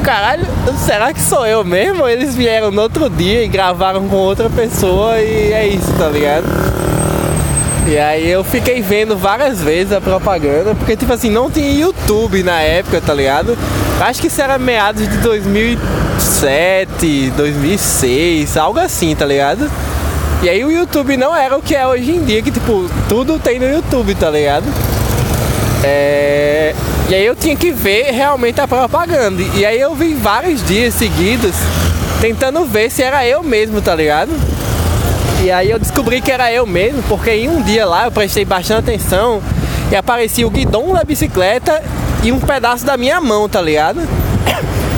Caralho, 0.02 0.46
será 0.78 1.12
que 1.12 1.20
sou 1.20 1.46
eu 1.46 1.62
mesmo? 1.62 2.08
Eles 2.08 2.34
vieram 2.34 2.70
no 2.70 2.80
outro 2.82 3.10
dia 3.10 3.44
e 3.44 3.48
gravaram 3.48 4.08
com 4.08 4.16
outra 4.16 4.48
pessoa 4.48 5.20
e 5.20 5.52
é 5.52 5.68
isso, 5.68 5.92
tá 5.98 6.08
ligado? 6.08 6.46
E 7.86 7.98
aí 7.98 8.30
eu 8.30 8.42
fiquei 8.42 8.80
vendo 8.80 9.14
várias 9.16 9.60
vezes 9.60 9.92
a 9.92 10.00
propaganda, 10.00 10.74
porque 10.74 10.96
tipo 10.96 11.12
assim, 11.12 11.30
não 11.30 11.50
tinha 11.50 11.70
YouTube 11.70 12.42
na 12.42 12.60
época, 12.60 12.98
tá 13.00 13.12
ligado? 13.12 13.58
Acho 14.00 14.22
que 14.22 14.28
isso 14.28 14.40
era 14.40 14.58
meados 14.58 15.06
de 15.06 15.18
2007, 15.18 17.32
2006, 17.36 18.56
algo 18.56 18.78
assim, 18.78 19.14
tá 19.14 19.26
ligado? 19.26 19.70
E 20.42 20.48
aí 20.48 20.64
o 20.64 20.70
YouTube 20.70 21.18
não 21.18 21.36
era 21.36 21.58
o 21.58 21.60
que 21.60 21.74
é 21.74 21.86
hoje 21.86 22.12
em 22.12 22.24
dia, 22.24 22.40
que 22.40 22.50
tipo, 22.50 22.88
tudo 23.08 23.38
tem 23.38 23.58
no 23.58 23.68
YouTube, 23.68 24.14
tá 24.14 24.30
ligado? 24.30 24.64
É... 25.82 26.75
E 27.08 27.14
aí 27.14 27.25
eu 27.25 27.34
tinha 27.34 27.56
que 27.56 27.72
ver 27.72 28.12
realmente 28.12 28.60
a 28.60 28.68
propaganda. 28.68 29.42
E 29.54 29.64
aí 29.64 29.80
eu 29.80 29.94
vi 29.94 30.14
vários 30.14 30.64
dias 30.64 30.94
seguidos 30.94 31.54
tentando 32.20 32.64
ver 32.64 32.90
se 32.90 33.02
era 33.02 33.26
eu 33.26 33.42
mesmo, 33.42 33.80
tá 33.80 33.94
ligado? 33.94 34.30
E 35.42 35.50
aí 35.50 35.70
eu 35.70 35.78
descobri 35.78 36.20
que 36.20 36.30
era 36.30 36.52
eu 36.52 36.66
mesmo, 36.66 37.02
porque 37.04 37.30
em 37.30 37.49
um 37.49 37.62
dia 37.62 37.87
lá 37.87 38.04
eu 38.04 38.12
prestei 38.12 38.44
bastante 38.44 38.90
atenção 38.90 39.42
e 39.90 39.96
aparecia 39.96 40.46
o 40.46 40.50
guidão 40.50 40.92
da 40.92 41.02
bicicleta 41.02 41.82
e 42.22 42.30
um 42.30 42.38
pedaço 42.38 42.84
da 42.84 42.96
minha 42.96 43.20
mão, 43.20 43.49
tá 43.49 43.60
ligado? 43.60 44.00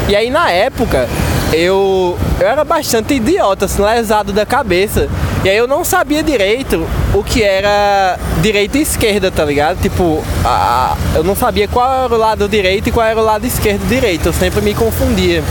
E 0.09 0.17
aí 0.17 0.31
na 0.31 0.51
época 0.51 1.09
eu, 1.53 2.19
eu 2.41 2.47
era 2.49 2.65
bastante 2.65 3.15
idiota, 3.15 3.67
assim, 3.67 3.83
lesado 3.83 4.33
da 4.33 4.45
cabeça. 4.45 5.09
E 5.45 5.49
aí 5.49 5.57
eu 5.57 5.67
não 5.67 5.85
sabia 5.85 6.23
direito 6.23 6.87
o 7.13 7.25
que 7.25 7.43
era 7.43 8.17
direita 8.41 8.79
e 8.79 8.83
esquerda, 8.83 9.29
tá 9.29 9.45
ligado? 9.45 9.81
Tipo, 9.81 10.23
a, 10.45 10.97
eu 11.17 11.25
não 11.25 11.35
sabia 11.35 11.67
qual 11.67 12.05
era 12.05 12.15
o 12.15 12.17
lado 12.17 12.49
direito 12.49 12.89
e 12.89 12.93
qual 12.93 13.05
era 13.05 13.21
o 13.21 13.25
lado 13.25 13.45
esquerdo 13.45 13.85
direito. 13.89 14.27
Eu 14.27 14.33
sempre 14.33 14.61
me 14.61 14.73
confundia. 14.73 15.43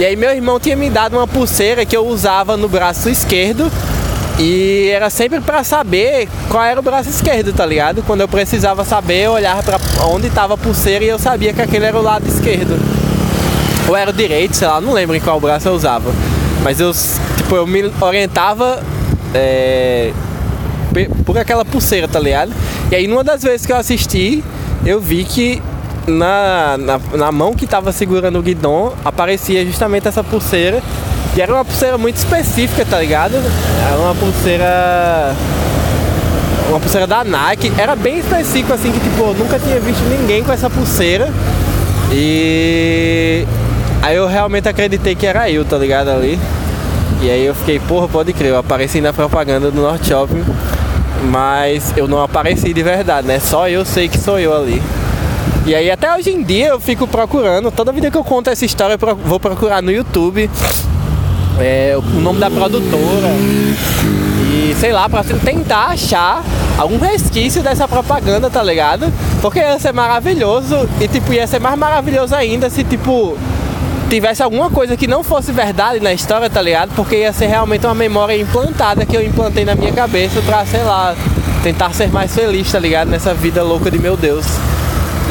E 0.00 0.04
aí 0.04 0.16
meu 0.16 0.30
irmão 0.30 0.58
tinha 0.58 0.74
me 0.74 0.90
dado 0.90 1.16
uma 1.16 1.28
pulseira 1.28 1.86
que 1.86 1.96
eu 1.96 2.04
usava 2.06 2.56
no 2.56 2.68
braço 2.68 3.08
esquerdo. 3.08 3.70
E 4.36 4.88
era 4.88 5.08
sempre 5.10 5.40
para 5.40 5.62
saber 5.62 6.28
qual 6.48 6.64
era 6.64 6.80
o 6.80 6.82
braço 6.82 7.10
esquerdo, 7.10 7.52
tá 7.52 7.64
ligado? 7.64 8.02
Quando 8.02 8.22
eu 8.22 8.28
precisava 8.28 8.84
saber, 8.84 9.26
eu 9.26 9.32
olhava 9.32 9.62
para 9.62 9.78
onde 10.06 10.26
estava 10.26 10.54
a 10.54 10.58
pulseira 10.58 11.04
e 11.04 11.08
eu 11.08 11.18
sabia 11.20 11.52
que 11.52 11.62
aquele 11.62 11.84
era 11.84 11.96
o 11.96 12.02
lado 12.02 12.26
esquerdo. 12.26 12.80
Ou 13.86 13.96
era 13.96 14.10
o 14.10 14.12
direito, 14.12 14.56
sei 14.56 14.66
lá, 14.66 14.80
não 14.80 14.92
lembro 14.92 15.14
em 15.14 15.20
qual 15.20 15.38
braço 15.38 15.68
eu 15.68 15.72
usava. 15.72 16.10
Mas 16.64 16.80
eu, 16.80 16.90
tipo, 17.36 17.54
eu 17.54 17.66
me 17.66 17.92
orientava 18.00 18.82
é, 19.34 20.12
por 21.24 21.38
aquela 21.38 21.64
pulseira, 21.64 22.08
tá 22.08 22.18
ligado? 22.18 22.52
E 22.90 22.94
aí 22.94 23.06
numa 23.06 23.24
das 23.24 23.42
vezes 23.42 23.66
que 23.66 23.72
eu 23.72 23.76
assisti, 23.76 24.42
eu 24.84 25.00
vi 25.00 25.24
que 25.24 25.62
na, 26.06 26.76
na, 26.78 27.00
na 27.16 27.32
mão 27.32 27.54
que 27.54 27.66
tava 27.66 27.92
segurando 27.92 28.38
o 28.38 28.42
guidão 28.42 28.92
aparecia 29.04 29.64
justamente 29.64 30.08
essa 30.08 30.24
pulseira. 30.24 30.82
E 31.36 31.40
era 31.40 31.52
uma 31.52 31.64
pulseira 31.64 31.96
muito 31.96 32.16
específica, 32.16 32.84
tá 32.84 32.98
ligado? 33.00 33.34
Era 33.86 33.96
uma 33.98 34.14
pulseira. 34.14 35.34
Uma 36.68 36.80
pulseira 36.80 37.06
da 37.06 37.22
Nike. 37.22 37.72
Era 37.78 37.94
bem 37.94 38.18
específico 38.18 38.72
assim 38.72 38.90
que 38.90 39.00
tipo, 39.00 39.22
eu 39.22 39.34
nunca 39.34 39.58
tinha 39.58 39.78
visto 39.78 40.02
ninguém 40.08 40.42
com 40.42 40.52
essa 40.52 40.68
pulseira. 40.68 41.32
E 42.12 43.46
aí 44.02 44.16
eu 44.16 44.26
realmente 44.26 44.68
acreditei 44.68 45.14
que 45.14 45.26
era 45.26 45.48
eu, 45.48 45.64
tá 45.64 45.78
ligado 45.78 46.08
ali. 46.08 46.38
E 47.22 47.30
aí 47.30 47.44
eu 47.44 47.54
fiquei, 47.54 47.78
porra, 47.80 48.08
pode 48.08 48.32
crer, 48.32 48.48
eu 48.48 48.58
apareci 48.58 49.00
na 49.00 49.12
propaganda 49.12 49.70
do 49.70 49.80
North 49.80 50.06
Shopping, 50.06 50.42
mas 51.30 51.92
eu 51.96 52.08
não 52.08 52.22
apareci 52.22 52.72
de 52.72 52.82
verdade, 52.82 53.26
né? 53.26 53.38
Só 53.38 53.68
eu 53.68 53.84
sei 53.84 54.08
que 54.08 54.18
sou 54.18 54.38
eu 54.38 54.56
ali. 54.56 54.82
E 55.66 55.74
aí 55.74 55.90
até 55.90 56.14
hoje 56.14 56.30
em 56.30 56.42
dia 56.42 56.68
eu 56.68 56.80
fico 56.80 57.06
procurando, 57.06 57.70
toda 57.70 57.92
vida 57.92 58.10
que 58.10 58.16
eu 58.16 58.24
conto 58.24 58.48
essa 58.48 58.64
história 58.64 58.98
eu 59.00 59.16
vou 59.16 59.38
procurar 59.38 59.82
no 59.82 59.92
YouTube 59.92 60.48
é, 61.58 61.94
o 61.96 62.20
nome 62.20 62.40
da 62.40 62.50
produtora 62.50 63.28
e 64.50 64.74
sei 64.78 64.92
lá, 64.92 65.08
pra 65.08 65.22
tentar 65.22 65.88
achar 65.88 66.42
algum 66.78 66.98
resquício 66.98 67.62
dessa 67.62 67.86
propaganda, 67.86 68.48
tá 68.48 68.62
ligado? 68.62 69.12
Porque 69.42 69.58
ia 69.58 69.78
ser 69.78 69.92
maravilhoso 69.92 70.88
e 71.00 71.06
tipo, 71.06 71.32
ia 71.32 71.46
ser 71.46 71.60
mais 71.60 71.78
maravilhoso 71.78 72.34
ainda 72.34 72.70
se 72.70 72.82
tipo 72.82 73.36
tivesse 74.10 74.42
alguma 74.42 74.68
coisa 74.68 74.96
que 74.96 75.06
não 75.06 75.22
fosse 75.22 75.52
verdade 75.52 76.00
na 76.00 76.12
história, 76.12 76.50
tá 76.50 76.60
ligado? 76.60 76.90
Porque 76.96 77.16
ia 77.16 77.32
ser 77.32 77.46
realmente 77.46 77.86
uma 77.86 77.94
memória 77.94 78.36
implantada 78.36 79.06
que 79.06 79.16
eu 79.16 79.24
implantei 79.24 79.64
na 79.64 79.76
minha 79.76 79.92
cabeça 79.92 80.42
pra, 80.42 80.66
sei 80.66 80.82
lá, 80.82 81.14
tentar 81.62 81.94
ser 81.94 82.08
mais 82.10 82.34
feliz, 82.34 82.70
tá 82.72 82.78
ligado? 82.80 83.08
Nessa 83.08 83.32
vida 83.32 83.62
louca 83.62 83.88
de 83.88 84.00
meu 84.00 84.16
Deus. 84.16 84.44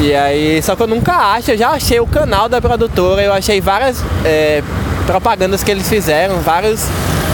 E 0.00 0.14
aí, 0.14 0.62
só 0.62 0.74
que 0.74 0.82
eu 0.82 0.86
nunca 0.86 1.12
acho, 1.12 1.50
eu 1.50 1.58
já 1.58 1.68
achei 1.68 2.00
o 2.00 2.06
canal 2.06 2.48
da 2.48 2.58
produtora, 2.58 3.22
eu 3.22 3.34
achei 3.34 3.60
várias 3.60 4.02
é, 4.24 4.62
propagandas 5.04 5.62
que 5.62 5.70
eles 5.70 5.86
fizeram, 5.86 6.38
vários 6.38 6.86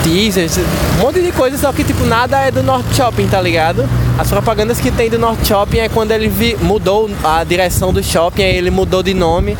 teasers, 0.03 0.57
um 0.97 1.01
monte 1.01 1.21
de 1.21 1.31
coisa, 1.31 1.57
só 1.57 1.71
que 1.71 1.81
tipo 1.81 2.03
nada 2.03 2.41
é 2.41 2.51
do 2.51 2.61
North 2.61 2.93
Shopping, 2.93 3.27
tá 3.27 3.41
ligado? 3.41 3.87
As 4.19 4.27
propagandas 4.27 4.81
que 4.81 4.91
tem 4.91 5.09
do 5.09 5.17
North 5.17 5.45
Shopping 5.45 5.77
é 5.77 5.87
quando 5.87 6.11
ele 6.11 6.27
vi, 6.27 6.57
mudou 6.61 7.09
a 7.23 7.41
direção 7.45 7.93
do 7.93 8.03
shopping, 8.03 8.43
aí 8.43 8.57
ele 8.57 8.69
mudou 8.69 9.01
de 9.01 9.13
nome 9.13 9.57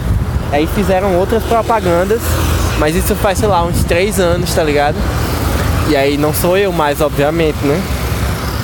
Aí 0.52 0.68
fizeram 0.68 1.16
outras 1.18 1.44
propagandas, 1.44 2.22
mas 2.80 2.96
isso 2.96 3.16
faz, 3.16 3.38
sei 3.38 3.48
lá, 3.48 3.64
uns 3.64 3.84
três 3.84 4.20
anos, 4.20 4.54
tá 4.54 4.64
ligado? 4.64 4.96
E 5.90 5.96
aí 5.96 6.18
não 6.18 6.34
sou 6.34 6.58
eu 6.58 6.72
mais, 6.72 7.02
obviamente, 7.02 7.58
né? 7.64 7.82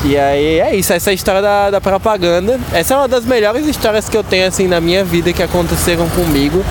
E 0.06 0.18
aí 0.18 0.60
é 0.60 0.76
isso, 0.76 0.92
essa 0.92 1.12
é 1.12 1.14
história 1.14 1.42
da, 1.42 1.72
da 1.72 1.82
propaganda. 1.82 2.60
Essa 2.74 2.94
é 2.94 2.98
uma 2.98 3.08
das 3.08 3.26
melhores 3.26 3.66
histórias 3.66 4.10
que 4.10 4.18
eu 4.18 4.24
tenho 4.24 4.48
assim 4.48 4.68
na 4.68 4.82
minha 4.82 5.04
vida 5.04 5.32
que 5.32 5.42
aconteceram 5.42 6.08
comigo. 6.10 6.64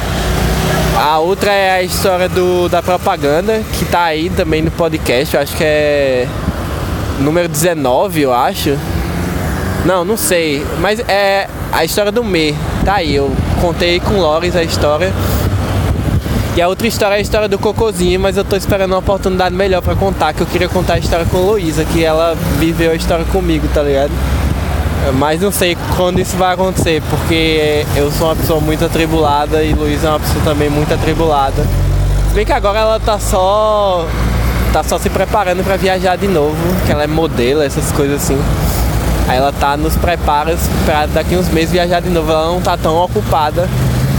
A 0.98 1.18
outra 1.18 1.50
é 1.50 1.70
a 1.70 1.82
história 1.82 2.28
do, 2.28 2.68
da 2.68 2.82
propaganda, 2.82 3.62
que 3.78 3.84
tá 3.86 4.02
aí 4.04 4.28
também 4.28 4.60
no 4.60 4.70
podcast, 4.70 5.34
eu 5.34 5.40
acho 5.40 5.56
que 5.56 5.64
é 5.64 6.28
número 7.18 7.48
19, 7.48 8.20
eu 8.20 8.34
acho. 8.34 8.78
Não, 9.86 10.04
não 10.04 10.16
sei. 10.16 10.64
Mas 10.80 11.00
é 11.00 11.48
a 11.72 11.84
história 11.84 12.12
do 12.12 12.22
Me. 12.22 12.54
Tá 12.84 12.94
aí, 12.94 13.14
eu 13.14 13.30
contei 13.60 14.00
com 14.00 14.14
o 14.14 14.20
Loris 14.20 14.56
a 14.56 14.62
história. 14.62 15.12
E 16.56 16.60
a 16.60 16.68
outra 16.68 16.86
história 16.86 17.14
é 17.14 17.18
a 17.18 17.20
história 17.20 17.48
do 17.48 17.58
Cocozinho, 17.58 18.18
mas 18.18 18.36
eu 18.36 18.44
tô 18.44 18.56
esperando 18.56 18.90
uma 18.90 18.98
oportunidade 18.98 19.54
melhor 19.54 19.80
para 19.80 19.94
contar, 19.94 20.34
que 20.34 20.42
eu 20.42 20.46
queria 20.46 20.68
contar 20.68 20.94
a 20.94 20.98
história 20.98 21.24
com 21.24 21.38
Luísa, 21.38 21.84
que 21.84 22.04
ela 22.04 22.36
viveu 22.58 22.90
a 22.90 22.94
história 22.94 23.24
comigo, 23.26 23.68
tá 23.72 23.82
ligado? 23.82 24.10
Mas 25.14 25.40
não 25.40 25.52
sei 25.52 25.76
quando 25.96 26.20
isso 26.20 26.36
vai 26.36 26.54
acontecer, 26.54 27.02
porque 27.08 27.86
eu 27.96 28.10
sou 28.10 28.26
uma 28.26 28.36
pessoa 28.36 28.60
muito 28.60 28.84
atribulada 28.84 29.62
e 29.62 29.72
Luísa 29.72 30.08
é 30.08 30.10
uma 30.10 30.20
pessoa 30.20 30.44
também 30.44 30.68
muito 30.68 30.92
atribulada. 30.92 31.62
Se 32.28 32.34
bem 32.34 32.44
que 32.44 32.52
agora 32.52 32.80
ela 32.80 33.00
tá 33.00 33.18
só 33.18 34.06
tá 34.72 34.82
só 34.82 34.98
se 34.98 35.08
preparando 35.08 35.62
para 35.62 35.76
viajar 35.76 36.16
de 36.16 36.26
novo, 36.26 36.56
que 36.84 36.92
ela 36.92 37.04
é 37.04 37.06
modelo, 37.06 37.62
essas 37.62 37.92
coisas 37.92 38.22
assim. 38.22 38.38
Aí 39.28 39.38
ela 39.38 39.52
tá 39.52 39.76
nos 39.76 39.96
preparos 39.96 40.60
para 40.84 41.06
daqui 41.06 41.36
uns 41.36 41.48
meses 41.48 41.70
viajar 41.70 42.00
de 42.00 42.10
novo. 42.10 42.30
Ela 42.30 42.46
não 42.46 42.60
tá 42.60 42.76
tão 42.76 42.96
ocupada. 42.96 43.68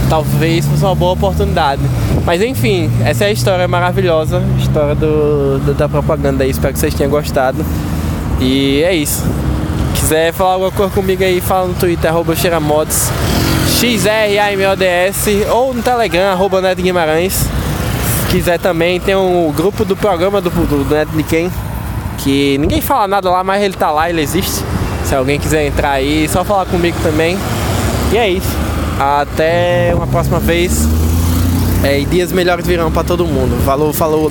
Talvez 0.08 0.66
fosse 0.66 0.84
uma 0.84 0.94
boa 0.94 1.12
oportunidade. 1.12 1.82
Mas 2.24 2.42
enfim, 2.42 2.90
essa 3.04 3.24
é 3.24 3.28
a 3.28 3.32
história 3.32 3.66
maravilhosa, 3.68 4.42
história 4.58 4.94
do, 4.94 5.58
do 5.58 5.74
da 5.74 5.88
propaganda 5.88 6.44
aí. 6.44 6.50
Espero 6.50 6.72
que 6.72 6.78
vocês 6.78 6.94
tenham 6.94 7.10
gostado. 7.10 7.64
E 8.40 8.82
é 8.82 8.94
isso. 8.94 9.22
Quiser 9.94 10.32
falar 10.32 10.54
alguma 10.54 10.70
coisa 10.70 10.92
comigo 10.92 11.22
aí, 11.22 11.40
fala 11.40 11.68
no 11.68 11.74
Twitter, 11.74 12.10
arroba 12.10 12.36
Xeramods, 12.36 13.10
X-R-A-M-O-D-S, 13.80 15.46
ou 15.50 15.72
no 15.72 15.82
Telegram, 15.82 16.30
arroba 16.32 16.60
Neto 16.60 16.82
Guimarães. 16.82 17.32
Se 17.32 18.26
quiser 18.30 18.58
também, 18.58 19.00
tem 19.00 19.16
um 19.16 19.50
grupo 19.52 19.84
do 19.84 19.96
programa 19.96 20.40
do, 20.40 20.50
do, 20.50 20.84
do 20.84 20.94
Neto 20.94 21.10
de 21.16 21.22
Quem, 21.22 21.50
que 22.18 22.58
ninguém 22.58 22.80
fala 22.82 23.08
nada 23.08 23.30
lá, 23.30 23.42
mas 23.42 23.62
ele 23.62 23.74
tá 23.74 23.90
lá, 23.90 24.10
ele 24.10 24.20
existe. 24.20 24.62
Se 25.14 25.18
alguém 25.18 25.38
quiser 25.38 25.64
entrar 25.64 25.92
aí, 25.92 26.28
só 26.28 26.42
falar 26.42 26.66
comigo 26.66 26.98
também. 27.00 27.38
E 28.12 28.18
é 28.18 28.28
isso. 28.28 28.48
Até 28.98 29.92
uma 29.94 30.08
próxima 30.08 30.40
vez. 30.40 30.88
É, 31.84 32.00
e 32.00 32.04
dias 32.04 32.32
melhores 32.32 32.66
virão 32.66 32.90
para 32.90 33.04
todo 33.04 33.24
mundo. 33.24 33.56
Falou, 33.64 33.92
falou. 33.92 34.28